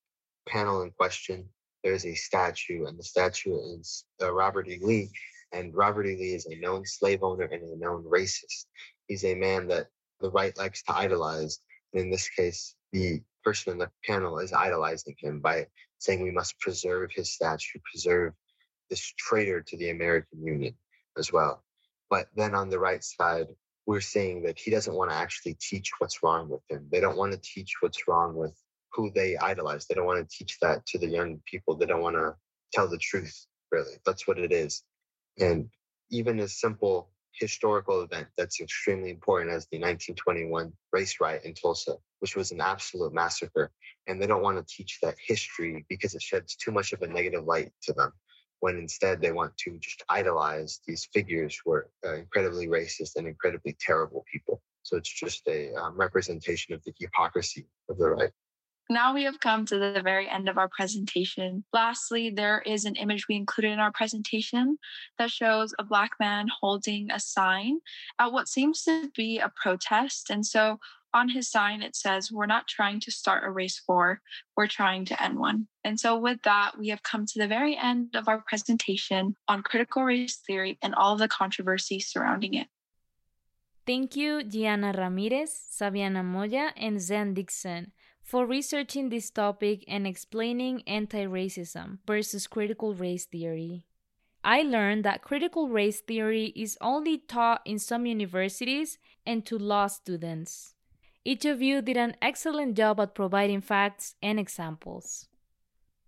panel 0.47 0.83
in 0.83 0.91
question, 0.93 1.49
there's 1.85 2.07
a 2.07 2.15
statue, 2.15 2.87
and 2.87 2.99
the 2.99 3.05
statue 3.05 3.57
is 3.79 4.05
uh, 4.21 4.33
Robert 4.33 4.67
E. 4.69 4.79
Lee. 4.83 5.11
And 5.53 5.75
Robert 5.75 6.07
E. 6.07 6.17
Lee 6.17 6.35
is 6.35 6.47
a 6.47 6.57
known 6.57 6.85
slave 6.87 7.23
owner 7.23 7.45
and 7.45 7.63
a 7.63 7.79
known 7.79 8.03
racist. 8.05 8.67
He's 9.07 9.25
a 9.25 9.35
man 9.35 9.69
that 9.69 9.89
the 10.21 10.31
right 10.31 10.57
likes 10.57 10.83
to 10.85 10.97
idolize. 10.97 11.61
And 11.93 12.03
in 12.03 12.11
this 12.11 12.29
case, 12.31 12.75
the 12.93 13.21
person 13.45 13.75
in 13.75 13.79
the 13.79 13.91
panel 14.05 14.39
is 14.39 14.53
idolizing 14.53 15.15
him 15.19 15.41
by 15.41 15.67
saying 15.99 16.23
we 16.23 16.31
must 16.31 16.59
preserve 16.59 17.11
his 17.13 17.33
statue, 17.33 17.79
preserve 17.93 18.33
this 18.89 19.13
traitor 19.19 19.61
to 19.61 19.77
the 19.77 19.91
American 19.91 20.43
Union 20.43 20.75
as 21.19 21.33
well. 21.33 21.63
But 22.09 22.29
then 22.35 22.55
on 22.55 22.71
the 22.71 22.79
right 22.79 23.05
side, 23.05 23.47
we're 23.87 24.01
saying 24.01 24.45
that 24.45 24.59
he 24.59 24.71
doesn't 24.71 24.95
want 24.95 25.11
to 25.11 25.17
actually 25.17 25.57
teach 25.61 25.91
what's 25.99 26.23
wrong 26.23 26.49
with 26.49 26.63
him. 26.71 26.89
They 26.91 27.01
don't 27.01 27.19
want 27.19 27.33
to 27.33 27.41
teach 27.43 27.75
what's 27.81 28.09
wrong 28.09 28.35
with 28.35 28.55
who 28.95 29.11
they 29.15 29.37
idolize. 29.37 29.87
They 29.87 29.95
don't 29.95 30.07
want 30.07 30.29
to 30.29 30.37
teach 30.37 30.59
that 30.61 30.85
to 30.87 30.99
the 30.99 31.09
young 31.09 31.41
people. 31.47 31.77
They 31.77 31.87
don't 31.87 32.03
want 32.03 32.17
to 32.17 32.35
tell 32.73 32.89
the 32.89 32.99
truth, 32.99 33.47
really. 33.73 33.95
That's 34.07 34.27
what 34.27 34.39
it 34.39 34.53
is. 34.53 34.83
And 35.39 35.69
even 36.11 36.41
a 36.41 36.49
simple 36.49 37.11
historical 37.33 38.03
event 38.03 38.29
that's 38.37 38.61
extremely 38.61 39.11
important 39.11 39.51
as 39.51 39.67
the 39.73 39.79
1921 39.79 40.73
race 40.93 41.17
riot 41.21 41.43
in 41.45 41.55
Tulsa, 41.55 41.97
which 42.21 42.37
was 42.37 42.53
an 42.53 42.61
absolute 42.61 43.13
massacre. 43.13 43.73
And 44.07 44.21
they 44.21 44.27
don't 44.27 44.43
want 44.43 44.57
to 44.59 44.75
teach 44.75 44.99
that 45.03 45.17
history 45.27 45.85
because 45.89 46.15
it 46.15 46.23
sheds 46.23 46.55
too 46.57 46.71
much 46.71 46.93
of 46.93 47.03
a 47.03 47.07
negative 47.07 47.45
light 47.45 47.73
to 47.83 47.93
them 47.93 48.13
when 48.61 48.79
instead 48.79 49.21
they 49.21 49.33
want 49.33 49.55
to 49.59 49.77
just 49.79 50.03
idolize 50.09 50.81
these 50.87 51.09
figures 51.13 51.61
who 51.63 51.73
are 51.73 51.91
uh, 52.07 52.15
incredibly 52.15 52.67
racist 52.67 53.17
and 53.17 53.27
incredibly 53.27 53.77
terrible 53.79 54.25
people. 54.33 54.63
So 54.83 54.97
it's 54.97 55.13
just 55.13 55.47
a 55.49 55.75
um, 55.75 55.97
representation 55.97 56.75
of 56.75 56.83
the 56.85 56.95
hypocrisy 56.99 57.67
of 57.91 57.99
the 57.99 58.09
right. 58.09 58.31
Now 58.91 59.15
we 59.15 59.25
have 59.25 59.41
come 59.41 59.65
to 59.67 59.79
the 59.79 60.03
very 60.05 60.29
end 60.29 60.49
of 60.49 60.59
our 60.59 60.69
presentation. 60.69 61.65
Lastly, 61.73 62.29
there 62.29 62.63
is 62.67 62.85
an 62.85 62.97
image 62.97 63.27
we 63.29 63.37
included 63.37 63.73
in 63.73 63.79
our 63.79 63.93
presentation 63.93 64.79
that 65.19 65.31
shows 65.31 65.75
a 65.79 65.85
Black 65.85 66.13
man 66.21 66.49
holding 66.61 67.11
a 67.11 67.19
sign 67.19 67.79
at 68.19 68.33
what 68.33 68.49
seems 68.49 68.83
to 68.83 69.11
be 69.17 69.39
a 69.39 69.51
protest. 69.57 70.29
And 70.29 70.45
so 70.45 70.79
on 71.15 71.31
his 71.31 71.51
sign, 71.51 71.81
it 71.81 71.97
says, 71.97 72.31
We're 72.31 72.45
not 72.45 72.69
trying 72.69 73.01
to 73.01 73.11
start 73.11 73.45
a 73.45 73.51
race 73.51 73.81
war, 73.89 74.21
we're 74.55 74.67
trying 74.67 75.07
to 75.07 75.23
end 75.23 75.39
one. 75.39 75.69
And 75.85 75.99
so, 75.99 76.19
with 76.19 76.43
that, 76.43 76.73
we 76.79 76.89
have 76.89 77.03
come 77.03 77.25
to 77.25 77.39
the 77.39 77.49
very 77.49 77.77
end 77.77 78.15
of 78.15 78.29
our 78.29 78.43
presentation 78.47 79.35
on 79.49 79.63
critical 79.63 80.05
race 80.05 80.37
theory 80.37 80.77
and 80.83 80.95
all 80.95 81.15
of 81.15 81.21
the 81.21 81.29
controversy 81.29 82.01
surrounding 82.01 82.55
it. 82.55 82.67
Thank 83.87 84.17
you, 84.17 84.43
Gianna 84.43 84.93
Ramirez, 84.93 85.53
Saviana 85.79 86.25
Moya, 86.25 86.73
and 86.77 87.01
Zan 87.01 87.33
Dixon 87.33 87.93
for 88.25 88.47
researching 88.47 89.11
this 89.11 89.29
topic 89.29 89.85
and 89.87 90.07
explaining 90.07 90.83
anti 90.87 91.27
racism 91.27 91.99
versus 92.07 92.47
critical 92.47 92.95
race 92.95 93.27
theory. 93.27 93.85
I 94.43 94.63
learned 94.63 95.05
that 95.05 95.23
critical 95.23 95.69
race 95.69 96.01
theory 96.01 96.47
is 96.57 96.79
only 96.81 97.19
taught 97.19 97.61
in 97.67 97.79
some 97.79 98.07
universities 98.07 98.99
and 99.27 99.45
to 99.47 99.59
law 99.59 99.89
students. 99.89 100.75
Each 101.25 101.45
of 101.45 101.63
you 101.63 101.81
did 101.83 101.97
an 101.97 102.17
excellent 102.21 102.77
job 102.77 102.99
at 102.99 103.15
providing 103.15 103.61
facts 103.61 104.15
and 104.23 104.41
examples. 104.41 105.29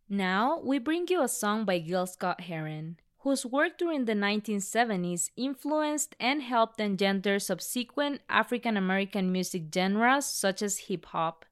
Now, 0.09 0.61
we 0.62 0.79
bring 0.79 1.07
you 1.09 1.22
a 1.22 1.29
song 1.29 1.64
by 1.64 1.79
Gil 1.79 2.07
Scott 2.07 2.42
Heron, 2.42 2.98
whose 3.20 3.44
work 3.44 3.76
during 3.79 4.05
the 4.05 4.12
1970s 4.12 5.31
influenced 5.37 6.14
and 6.20 6.42
helped 6.42 6.81
engender 6.81 7.38
subsequent 7.38 8.20
African 8.29 8.76
American 8.76 9.33
music 9.33 9.64
genres 9.74 10.26
such 10.26 10.62
as 10.62 10.88
hip 10.88 11.07
hop. 11.07 11.44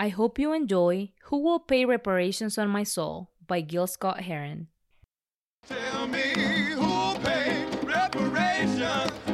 I 0.00 0.10
hope 0.10 0.38
you 0.38 0.52
enjoy 0.52 1.10
Who 1.24 1.38
Will 1.38 1.58
Pay 1.58 1.84
Reparations 1.84 2.56
on 2.56 2.68
My 2.68 2.84
Soul 2.84 3.30
by 3.48 3.62
Gil 3.62 3.88
Scott 3.88 4.20
Heron. 4.20 4.68
Tell 5.66 6.06
me 6.06 6.22
pay 7.24 7.66
reparations 7.82 9.27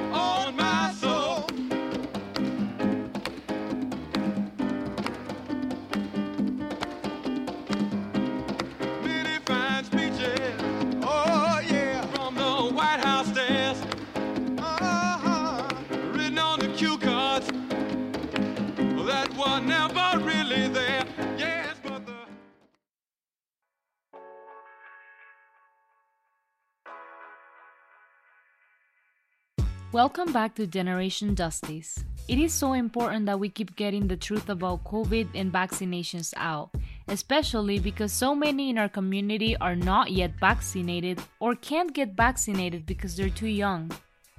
Welcome 29.95 30.33
back 30.33 30.57
to 30.57 30.67
Generation 30.67 31.37
Justice. 31.37 32.03
It 32.27 32.37
is 32.37 32.53
so 32.53 32.73
important 32.73 33.27
that 33.27 33.39
we 33.39 33.49
keep 33.49 33.77
getting 33.77 34.09
the 34.09 34.17
truth 34.17 34.49
about 34.49 34.83
COVID 34.83 35.29
and 35.37 35.53
vaccinations 35.53 36.35
out, 36.37 36.71
especially 37.07 37.79
because 37.79 38.13
so 38.13 38.35
many 38.35 38.71
in 38.71 38.77
our 38.77 38.89
community 38.89 39.57
are 39.59 39.77
not 39.77 40.11
yet 40.11 40.33
vaccinated 40.41 41.21
or 41.39 41.55
can't 41.55 41.95
get 41.95 42.17
vaccinated 42.17 42.87
because 42.87 43.17
they're 43.17 43.31
too 43.31 43.47
young. 43.47 43.93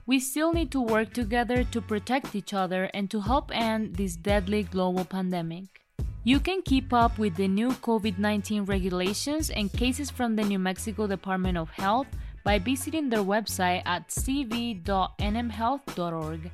We 0.06 0.20
still 0.20 0.52
need 0.52 0.72
to 0.72 0.82
work 0.82 1.14
together 1.14 1.64
to 1.64 1.80
protect 1.80 2.36
each 2.36 2.54
other 2.54 2.92
and 2.94 3.10
to 3.12 3.22
help 3.22 3.50
end 3.56 3.96
this 3.96 4.18
deadly 4.18 4.64
global 4.64 5.06
pandemic. 5.06 5.80
You 6.26 6.42
can 6.42 6.64
keep 6.64 6.92
up 6.92 7.18
with 7.18 7.38
the 7.38 7.48
new 7.48 7.70
COVID 7.70 8.20
19 8.20 8.66
regulations 8.66 9.50
and 9.52 9.72
cases 9.72 10.12
from 10.12 10.36
the 10.36 10.44
New 10.44 10.60
Mexico 10.60 11.08
Department 11.08 11.58
of 11.58 11.70
Health 11.70 12.08
by 12.46 12.60
visiting 12.60 13.10
their 13.10 13.26
website 13.26 13.82
at 13.86 14.08
cv.nmhealth.org. 14.08 16.52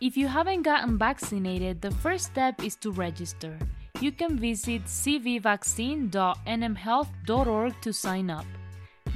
If 0.00 0.16
you 0.16 0.28
haven't 0.28 0.62
gotten 0.62 0.96
vaccinated, 0.98 1.80
the 1.80 1.90
first 1.90 2.26
step 2.26 2.62
is 2.62 2.76
to 2.76 2.92
register. 2.92 3.58
You 4.00 4.12
can 4.12 4.38
visit 4.38 4.84
cvvaccine.nmhealth.org 4.84 7.80
to 7.80 7.92
sign 7.92 8.30
up. 8.30 8.46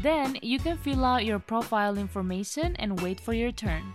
Then 0.02 0.36
you 0.42 0.58
can 0.58 0.76
fill 0.78 1.04
out 1.04 1.24
your 1.24 1.38
profile 1.38 1.96
information 1.98 2.74
and 2.76 3.00
wait 3.00 3.20
for 3.20 3.34
your 3.34 3.52
turn. 3.52 3.94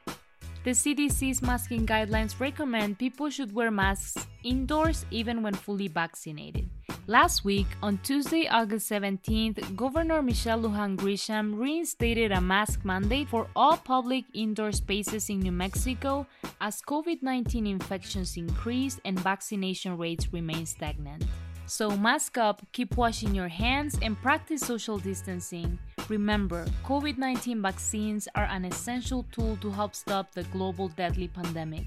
The 0.65 0.71
CDC's 0.71 1.43
masking 1.43 1.87
guidelines 1.87 2.39
recommend 2.39 2.99
people 2.99 3.31
should 3.31 3.53
wear 3.53 3.73
masks 3.73 4.29
indoors 4.45 5.05
even 5.11 5.43
when 5.43 5.55
fully 5.55 5.89
vaccinated. 5.89 6.69
Last 7.09 7.45
week, 7.45 7.67
on 7.83 7.99
Tuesday, 8.05 8.47
August 8.47 8.89
17th, 8.89 9.75
Governor 9.75 10.23
Michelle 10.23 10.61
Lujan 10.61 10.97
Grisham 10.97 11.59
reinstated 11.59 12.31
a 12.31 12.41
mask 12.41 12.85
mandate 12.85 13.29
for 13.29 13.49
all 13.57 13.77
public 13.77 14.25
indoor 14.35 14.71
spaces 14.71 15.29
in 15.29 15.41
New 15.41 15.51
Mexico 15.51 16.29
as 16.61 16.81
COVID 16.81 17.23
19 17.23 17.67
infections 17.67 18.37
increase 18.37 19.01
and 19.05 19.19
vaccination 19.19 19.99
rates 19.99 20.33
remain 20.33 20.65
stagnant. 20.65 21.25
So 21.67 21.97
mask 21.97 22.39
up, 22.39 22.61
keep 22.73 22.97
washing 22.97 23.35
your 23.35 23.49
hands, 23.49 23.99
and 24.03 24.21
practice 24.21 24.61
social 24.61 24.99
distancing. 24.99 25.79
Remember, 26.09 26.67
COVID 26.85 27.19
19 27.19 27.63
vaccines 27.63 28.29
are 28.35 28.49
an 28.51 28.65
essential 28.65 29.25
tool 29.33 29.57
to 29.63 29.71
help 29.71 29.95
stop 29.95 30.33
the 30.33 30.43
global 30.45 30.89
deadly 30.89 31.29
pandemic. 31.29 31.87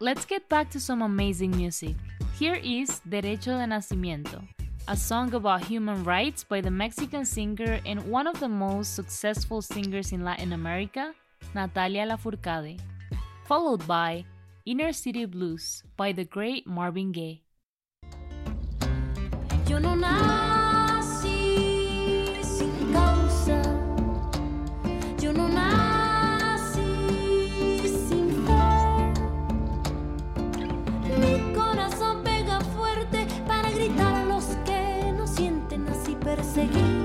Let's 0.00 0.24
get 0.24 0.48
back 0.48 0.70
to 0.70 0.80
some 0.80 1.02
amazing 1.02 1.56
music. 1.56 1.96
Here 2.38 2.54
is 2.62 3.00
Derecho 3.08 3.58
de 3.58 3.66
Nacimiento, 3.66 4.46
a 4.86 4.96
song 4.96 5.34
about 5.34 5.64
human 5.64 6.04
rights 6.04 6.44
by 6.44 6.60
the 6.60 6.70
Mexican 6.70 7.24
singer 7.24 7.80
and 7.84 8.02
one 8.04 8.26
of 8.26 8.38
the 8.38 8.48
most 8.48 8.94
successful 8.94 9.62
singers 9.62 10.12
in 10.12 10.24
Latin 10.24 10.52
America, 10.52 11.14
Natalia 11.54 12.06
Lafourcade, 12.06 12.78
followed 13.44 13.86
by 13.86 14.24
Inner 14.66 14.92
City 14.92 15.24
Blues 15.24 15.82
by 15.96 16.12
the 16.12 16.24
great 16.24 16.66
Marvin 16.66 17.10
Gaye. 17.10 17.42
Yo 19.68 19.78
no 19.78 19.94
nací 19.94 21.60
sin 22.42 22.72
causa. 22.90 23.60
Yo 25.20 25.30
no 25.34 25.46
nací 25.46 26.80
sin 27.86 28.30
fe. 28.46 29.12
Mi 31.20 31.52
corazón 31.54 32.22
pega 32.24 32.60
fuerte 32.60 33.26
para 33.46 33.70
gritar 33.70 34.14
a 34.14 34.24
los 34.24 34.46
que 34.64 35.12
no 35.14 35.26
sienten 35.26 35.86
así 35.88 36.16
perseguidos. 36.16 36.97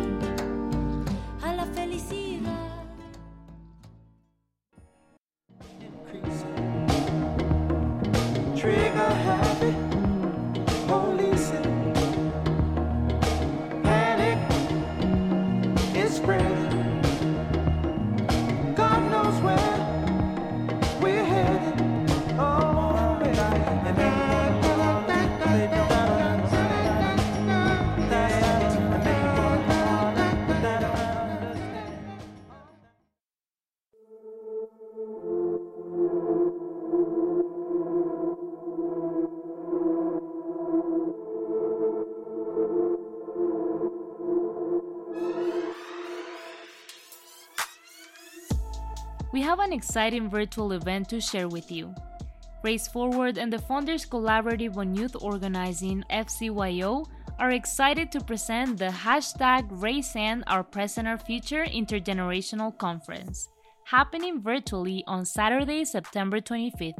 Have 49.54 49.60
an 49.60 49.72
exciting 49.72 50.32
virtual 50.32 50.72
event 50.72 51.10
to 51.10 51.22
share 51.22 51.48
with 51.48 51.72
you. 51.72 51.94
Race 52.63 52.88
Forward 52.88 53.38
and 53.38 53.54
the 53.54 53.60
Funders 53.60 54.10
Collaborative 54.10 54.78
on 54.78 54.96
Youth 54.96 55.16
Organizing 55.22 56.04
FCYO 56.10 57.06
are 57.38 57.52
excited 57.52 58.12
to 58.13 58.20
present 58.20 58.80
the 58.80 58.88
hashtag 58.88 59.68
Race 59.70 60.16
and 60.16 60.44
Our 60.48 60.63
Present 60.63 61.08
Our 61.08 61.20
Future 61.20 61.66
Intergenerational 61.66 62.76
Conference, 62.80 63.48
happening 63.86 64.42
virtually 64.42 65.04
on 65.06 65.24
Saturday, 65.24 65.86
September 65.86 66.42
25th. 66.42 66.98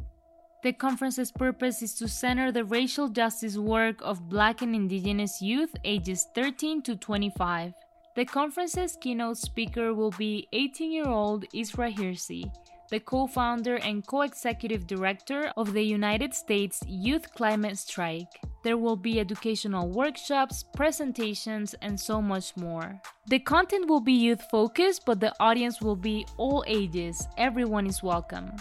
The 0.62 0.74
conference's 0.74 1.32
purpose 1.32 1.82
is 1.82 1.96
to 1.96 2.08
center 2.08 2.52
the 2.52 2.66
racial 2.66 3.10
justice 3.10 3.58
work 3.58 4.00
of 4.04 4.30
Black 4.30 4.62
and 4.62 4.76
Indigenous 4.76 5.42
youth 5.42 5.74
ages 5.84 6.28
13 6.36 6.84
to 6.84 6.98
25. 6.98 7.74
The 8.16 8.26
conference's 8.26 8.96
keynote 9.02 9.38
speaker 9.38 9.92
will 9.92 10.12
be 10.12 10.48
18 10.54 10.92
year 10.92 11.08
old 11.08 11.46
Isra 11.50 11.92
Hirsi, 11.92 12.54
the 12.92 13.00
co 13.00 13.26
founder 13.26 13.78
and 13.78 14.06
co 14.06 14.22
executive 14.22 14.86
director 14.86 15.52
of 15.58 15.74
the 15.74 15.82
United 15.82 16.36
States 16.36 16.84
Youth 16.88 17.34
Climate 17.34 17.76
Strike. 17.76 18.30
There 18.64 18.78
will 18.78 18.96
be 18.96 19.20
educational 19.20 19.90
workshops, 19.90 20.64
presentations, 20.76 21.74
and 21.82 22.00
so 22.00 22.22
much 22.22 22.56
more. 22.56 23.02
The 23.26 23.40
content 23.40 23.90
will 23.90 24.00
be 24.00 24.14
youth 24.14 24.44
focused, 24.52 25.06
but 25.08 25.20
the 25.20 25.34
audience 25.40 25.82
will 25.82 25.96
be 25.96 26.28
all 26.38 26.64
ages. 26.68 27.28
Everyone 27.40 27.88
is 27.88 28.04
welcome. 28.04 28.52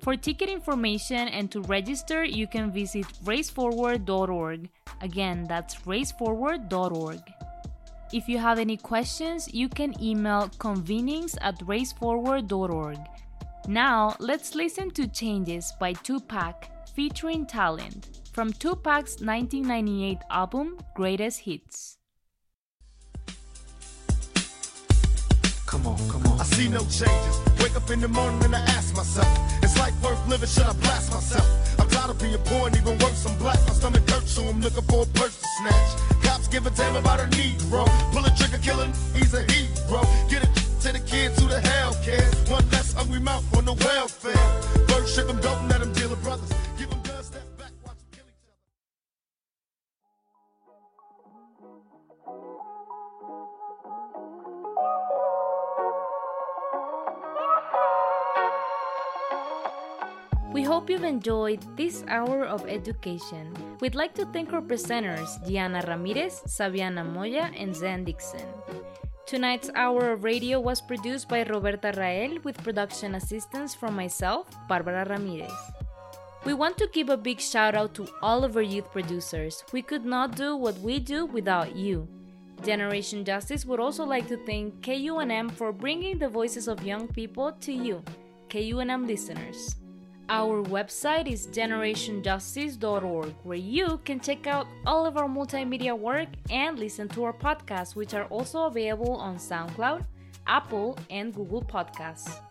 For 0.00 0.16
ticket 0.16 0.48
information 0.48 1.28
and 1.28 1.50
to 1.52 1.60
register, 1.60 2.24
you 2.24 2.46
can 2.46 2.72
visit 2.72 3.04
raceforward.org. 3.24 4.70
Again, 5.02 5.44
that's 5.46 5.74
raceforward.org. 5.82 7.20
If 8.10 8.26
you 8.26 8.38
have 8.38 8.58
any 8.58 8.78
questions, 8.78 9.52
you 9.52 9.68
can 9.68 9.92
email 10.02 10.48
convenings 10.56 11.36
at 11.42 11.58
raceforward.org. 11.58 12.98
Now, 13.66 14.16
let's 14.18 14.54
listen 14.54 14.90
to 14.92 15.06
Changes 15.08 15.74
by 15.78 15.92
Tupac 15.92 16.70
featuring 16.94 17.44
Talent 17.44 18.08
from 18.32 18.50
Tupac's 18.54 19.20
1998 19.20 20.18
album 20.30 20.78
Greatest 20.94 21.40
Hits. 21.40 21.98
Come 25.66 25.86
on, 25.86 25.98
come 26.08 26.26
on. 26.32 26.40
I 26.40 26.44
see 26.44 26.68
no 26.70 26.80
changes. 26.80 27.40
Wake 27.60 27.76
up 27.76 27.90
in 27.90 28.00
the 28.00 28.08
morning 28.08 28.42
and 28.42 28.56
I 28.56 28.60
ask 28.60 28.96
myself, 28.96 29.28
is 29.62 29.76
life 29.78 29.92
worth 30.02 30.26
living? 30.26 30.48
Should 30.48 30.62
I 30.62 30.72
blast 30.72 31.12
myself? 31.12 31.78
I'm 31.78 31.88
tired 31.90 32.08
of 32.08 32.18
being 32.18 32.38
poor 32.46 32.68
and 32.68 32.76
even 32.78 32.96
worse, 33.00 33.26
I'm 33.26 33.36
black. 33.36 33.58
My 33.66 33.74
stomach 33.74 34.08
hurts, 34.08 34.32
so 34.32 34.44
I'm 34.44 34.62
looking 34.62 34.84
for 34.84 35.02
a 35.02 35.06
purse 35.08 35.38
to 35.42 35.46
snatch. 35.60 36.17
Give 36.50 36.66
a 36.66 36.70
damn 36.70 36.96
about 36.96 37.20
a 37.20 37.24
Negro. 37.24 37.84
Pull 38.12 38.24
a 38.24 38.30
trigger, 38.30 38.58
killing, 38.58 38.92
he's 39.14 39.34
a 39.34 39.42
hero. 39.52 40.00
Get 40.30 40.42
it 40.42 40.54
to 40.80 40.92
the 40.92 41.00
kids 41.06 41.38
who 41.40 41.46
the 41.48 41.60
hell 41.60 41.94
cares. 42.02 42.34
One 42.48 42.68
less 42.70 42.94
hungry 42.94 43.20
mouth 43.20 43.44
on 43.56 43.66
the 43.66 43.74
welfare. 43.74 44.86
Bird 44.86 45.06
ship 45.06 45.26
them, 45.26 45.40
don't 45.40 45.68
let 45.68 45.80
them 45.80 45.92
deal 45.92 46.08
with 46.08 46.22
brothers. 46.22 46.50
Enjoyed 61.18 61.58
this 61.76 62.04
hour 62.06 62.44
of 62.44 62.64
education. 62.68 63.50
We'd 63.80 63.96
like 63.96 64.14
to 64.14 64.24
thank 64.26 64.52
our 64.52 64.62
presenters, 64.62 65.26
Gianna 65.44 65.82
Ramirez, 65.88 66.42
Saviana 66.46 67.02
Moya, 67.04 67.50
and 67.58 67.74
Zan 67.74 68.04
Dixon. 68.04 68.46
Tonight's 69.26 69.68
hour 69.74 70.12
of 70.12 70.22
radio 70.22 70.60
was 70.60 70.80
produced 70.80 71.28
by 71.28 71.42
Roberta 71.42 71.92
Rael 71.96 72.38
with 72.44 72.62
production 72.62 73.16
assistance 73.16 73.74
from 73.74 73.96
myself, 73.96 74.46
Barbara 74.68 75.06
Ramirez. 75.10 75.50
We 76.44 76.54
want 76.54 76.78
to 76.78 76.86
give 76.92 77.08
a 77.08 77.16
big 77.16 77.40
shout 77.40 77.74
out 77.74 77.94
to 77.94 78.06
all 78.22 78.44
of 78.44 78.54
our 78.54 78.62
youth 78.62 78.92
producers. 78.92 79.64
We 79.72 79.82
could 79.82 80.04
not 80.04 80.36
do 80.36 80.54
what 80.54 80.78
we 80.78 81.00
do 81.00 81.26
without 81.26 81.74
you. 81.74 82.06
Generation 82.62 83.24
Justice 83.24 83.66
would 83.66 83.80
also 83.80 84.04
like 84.04 84.28
to 84.28 84.36
thank 84.46 84.82
KUNM 84.82 85.50
for 85.50 85.72
bringing 85.72 86.20
the 86.20 86.28
voices 86.28 86.68
of 86.68 86.86
young 86.86 87.08
people 87.08 87.50
to 87.66 87.72
you, 87.72 88.04
KUNM 88.50 89.08
listeners. 89.08 89.74
Our 90.30 90.62
website 90.62 91.26
is 91.26 91.46
generationjustice.org, 91.46 93.34
where 93.44 93.56
you 93.56 93.98
can 94.04 94.20
check 94.20 94.46
out 94.46 94.66
all 94.84 95.06
of 95.06 95.16
our 95.16 95.26
multimedia 95.26 95.98
work 95.98 96.28
and 96.50 96.78
listen 96.78 97.08
to 97.10 97.24
our 97.24 97.32
podcasts, 97.32 97.96
which 97.96 98.12
are 98.12 98.26
also 98.26 98.64
available 98.64 99.16
on 99.16 99.36
SoundCloud, 99.36 100.04
Apple, 100.46 100.98
and 101.08 101.34
Google 101.34 101.62
Podcasts. 101.62 102.42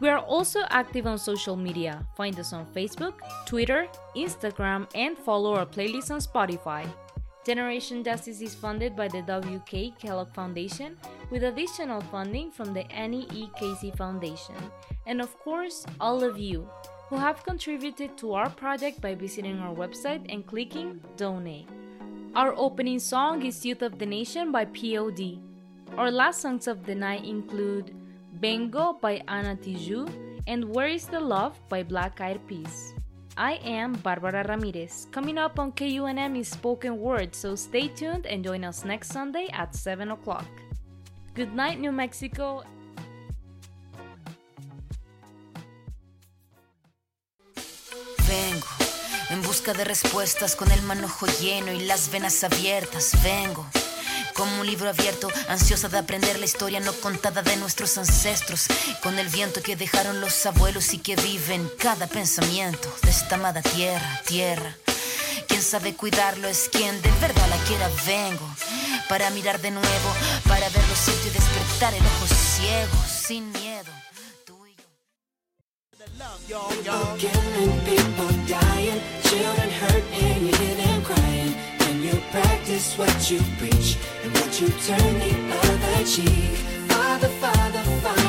We 0.00 0.08
are 0.08 0.20
also 0.20 0.62
active 0.70 1.06
on 1.06 1.18
social 1.18 1.54
media. 1.54 2.06
Find 2.16 2.38
us 2.40 2.54
on 2.54 2.64
Facebook, 2.72 3.14
Twitter, 3.44 3.88
Instagram, 4.16 4.88
and 4.94 5.16
follow 5.18 5.54
our 5.54 5.66
playlist 5.66 6.10
on 6.10 6.20
Spotify. 6.20 6.88
Generation 7.44 8.02
Justice 8.04 8.40
is 8.40 8.54
funded 8.54 8.96
by 8.96 9.08
the 9.08 9.20
W.K. 9.22 9.94
Kellogg 9.98 10.32
Foundation 10.32 10.96
with 11.30 11.42
additional 11.42 12.00
funding 12.00 12.50
from 12.50 12.72
the 12.72 12.90
Annie 12.90 13.26
E. 13.32 13.48
Casey 13.58 13.90
Foundation. 13.90 14.54
And 15.06 15.20
of 15.20 15.36
course, 15.40 15.84
all 16.00 16.22
of 16.22 16.38
you 16.38 16.68
who 17.12 17.18
have 17.18 17.44
contributed 17.44 18.16
to 18.16 18.32
our 18.32 18.48
project 18.48 18.98
by 19.02 19.14
visiting 19.14 19.58
our 19.60 19.74
website 19.74 20.24
and 20.32 20.46
clicking 20.46 20.98
Donate. 21.18 21.68
Our 22.34 22.54
opening 22.56 22.98
song 22.98 23.44
is 23.44 23.66
Youth 23.66 23.82
of 23.82 23.98
the 23.98 24.06
Nation 24.06 24.50
by 24.50 24.64
POD. 24.64 25.36
Our 25.98 26.10
last 26.10 26.40
songs 26.40 26.66
of 26.66 26.86
the 26.86 26.94
night 26.94 27.26
include 27.26 27.94
Vengo 28.40 28.98
by 28.98 29.20
Ana 29.28 29.56
Tijoux 29.56 30.08
and 30.46 30.64
Where 30.64 30.88
is 30.88 31.04
the 31.04 31.20
Love 31.20 31.60
by 31.68 31.82
Black 31.82 32.18
Eyed 32.22 32.40
Peas. 32.48 32.94
I 33.36 33.60
am 33.60 33.92
Barbara 33.92 34.46
Ramirez. 34.48 35.06
Coming 35.12 35.36
up 35.36 35.58
on 35.58 35.72
KUNM 35.72 36.38
is 36.40 36.48
spoken 36.48 36.96
word, 36.96 37.34
so 37.34 37.54
stay 37.56 37.88
tuned 37.88 38.24
and 38.24 38.42
join 38.42 38.64
us 38.64 38.86
next 38.86 39.12
Sunday 39.12 39.48
at 39.52 39.76
7 39.76 40.12
o'clock. 40.12 40.48
Good 41.34 41.52
night, 41.52 41.78
New 41.78 41.92
Mexico. 41.92 42.64
En 49.32 49.42
busca 49.42 49.72
de 49.72 49.84
respuestas 49.84 50.54
con 50.56 50.70
el 50.70 50.82
manojo 50.82 51.26
lleno 51.40 51.72
y 51.72 51.80
las 51.80 52.10
venas 52.10 52.44
abiertas. 52.44 53.12
Vengo 53.22 53.66
como 54.34 54.60
un 54.60 54.66
libro 54.66 54.88
abierto, 54.88 55.28
ansiosa 55.48 55.88
de 55.88 55.98
aprender 55.98 56.38
la 56.38 56.44
historia 56.44 56.80
no 56.80 56.92
contada 56.92 57.42
de 57.42 57.56
nuestros 57.56 57.96
ancestros, 57.98 58.66
con 59.02 59.18
el 59.18 59.28
viento 59.28 59.62
que 59.62 59.76
dejaron 59.76 60.20
los 60.20 60.46
abuelos 60.46 60.92
y 60.94 60.98
que 60.98 61.16
vive 61.16 61.54
en 61.54 61.68
cada 61.78 62.06
pensamiento 62.06 62.94
de 63.02 63.10
esta 63.10 63.36
amada 63.36 63.62
tierra, 63.62 64.20
tierra. 64.26 64.74
¿Quién 65.48 65.62
sabe 65.62 65.94
cuidarlo 65.94 66.48
es 66.48 66.68
quien 66.70 67.00
de 67.02 67.10
verdad 67.20 67.48
la 67.48 67.56
quiera. 67.64 67.88
Vengo 68.06 68.48
para 69.08 69.30
mirar 69.30 69.60
de 69.60 69.70
nuevo, 69.70 70.14
para 70.48 70.68
ver 70.70 70.88
lo 70.88 70.96
cierto 70.96 71.28
y 71.28 71.30
despertar 71.30 71.94
el 71.94 72.02
ojo 72.02 72.26
ciego, 72.26 73.04
sin 73.06 73.52
People 76.22 77.16
killing, 77.18 77.80
people 77.80 78.30
dying, 78.46 79.00
children 79.24 79.70
hurt 79.70 80.04
and 80.12 80.46
you 80.46 80.54
hear 80.54 80.74
them 80.76 81.02
crying. 81.02 81.54
Can 81.80 82.00
you 82.00 82.14
practice 82.30 82.96
what 82.96 83.28
you 83.28 83.40
preach 83.58 83.96
and 84.22 84.32
what 84.34 84.60
you 84.60 84.68
turn 84.68 85.18
the 85.18 85.32
other 85.66 86.04
cheek? 86.04 86.56
Father, 86.88 87.28
Father, 87.28 87.82
Father. 88.02 88.21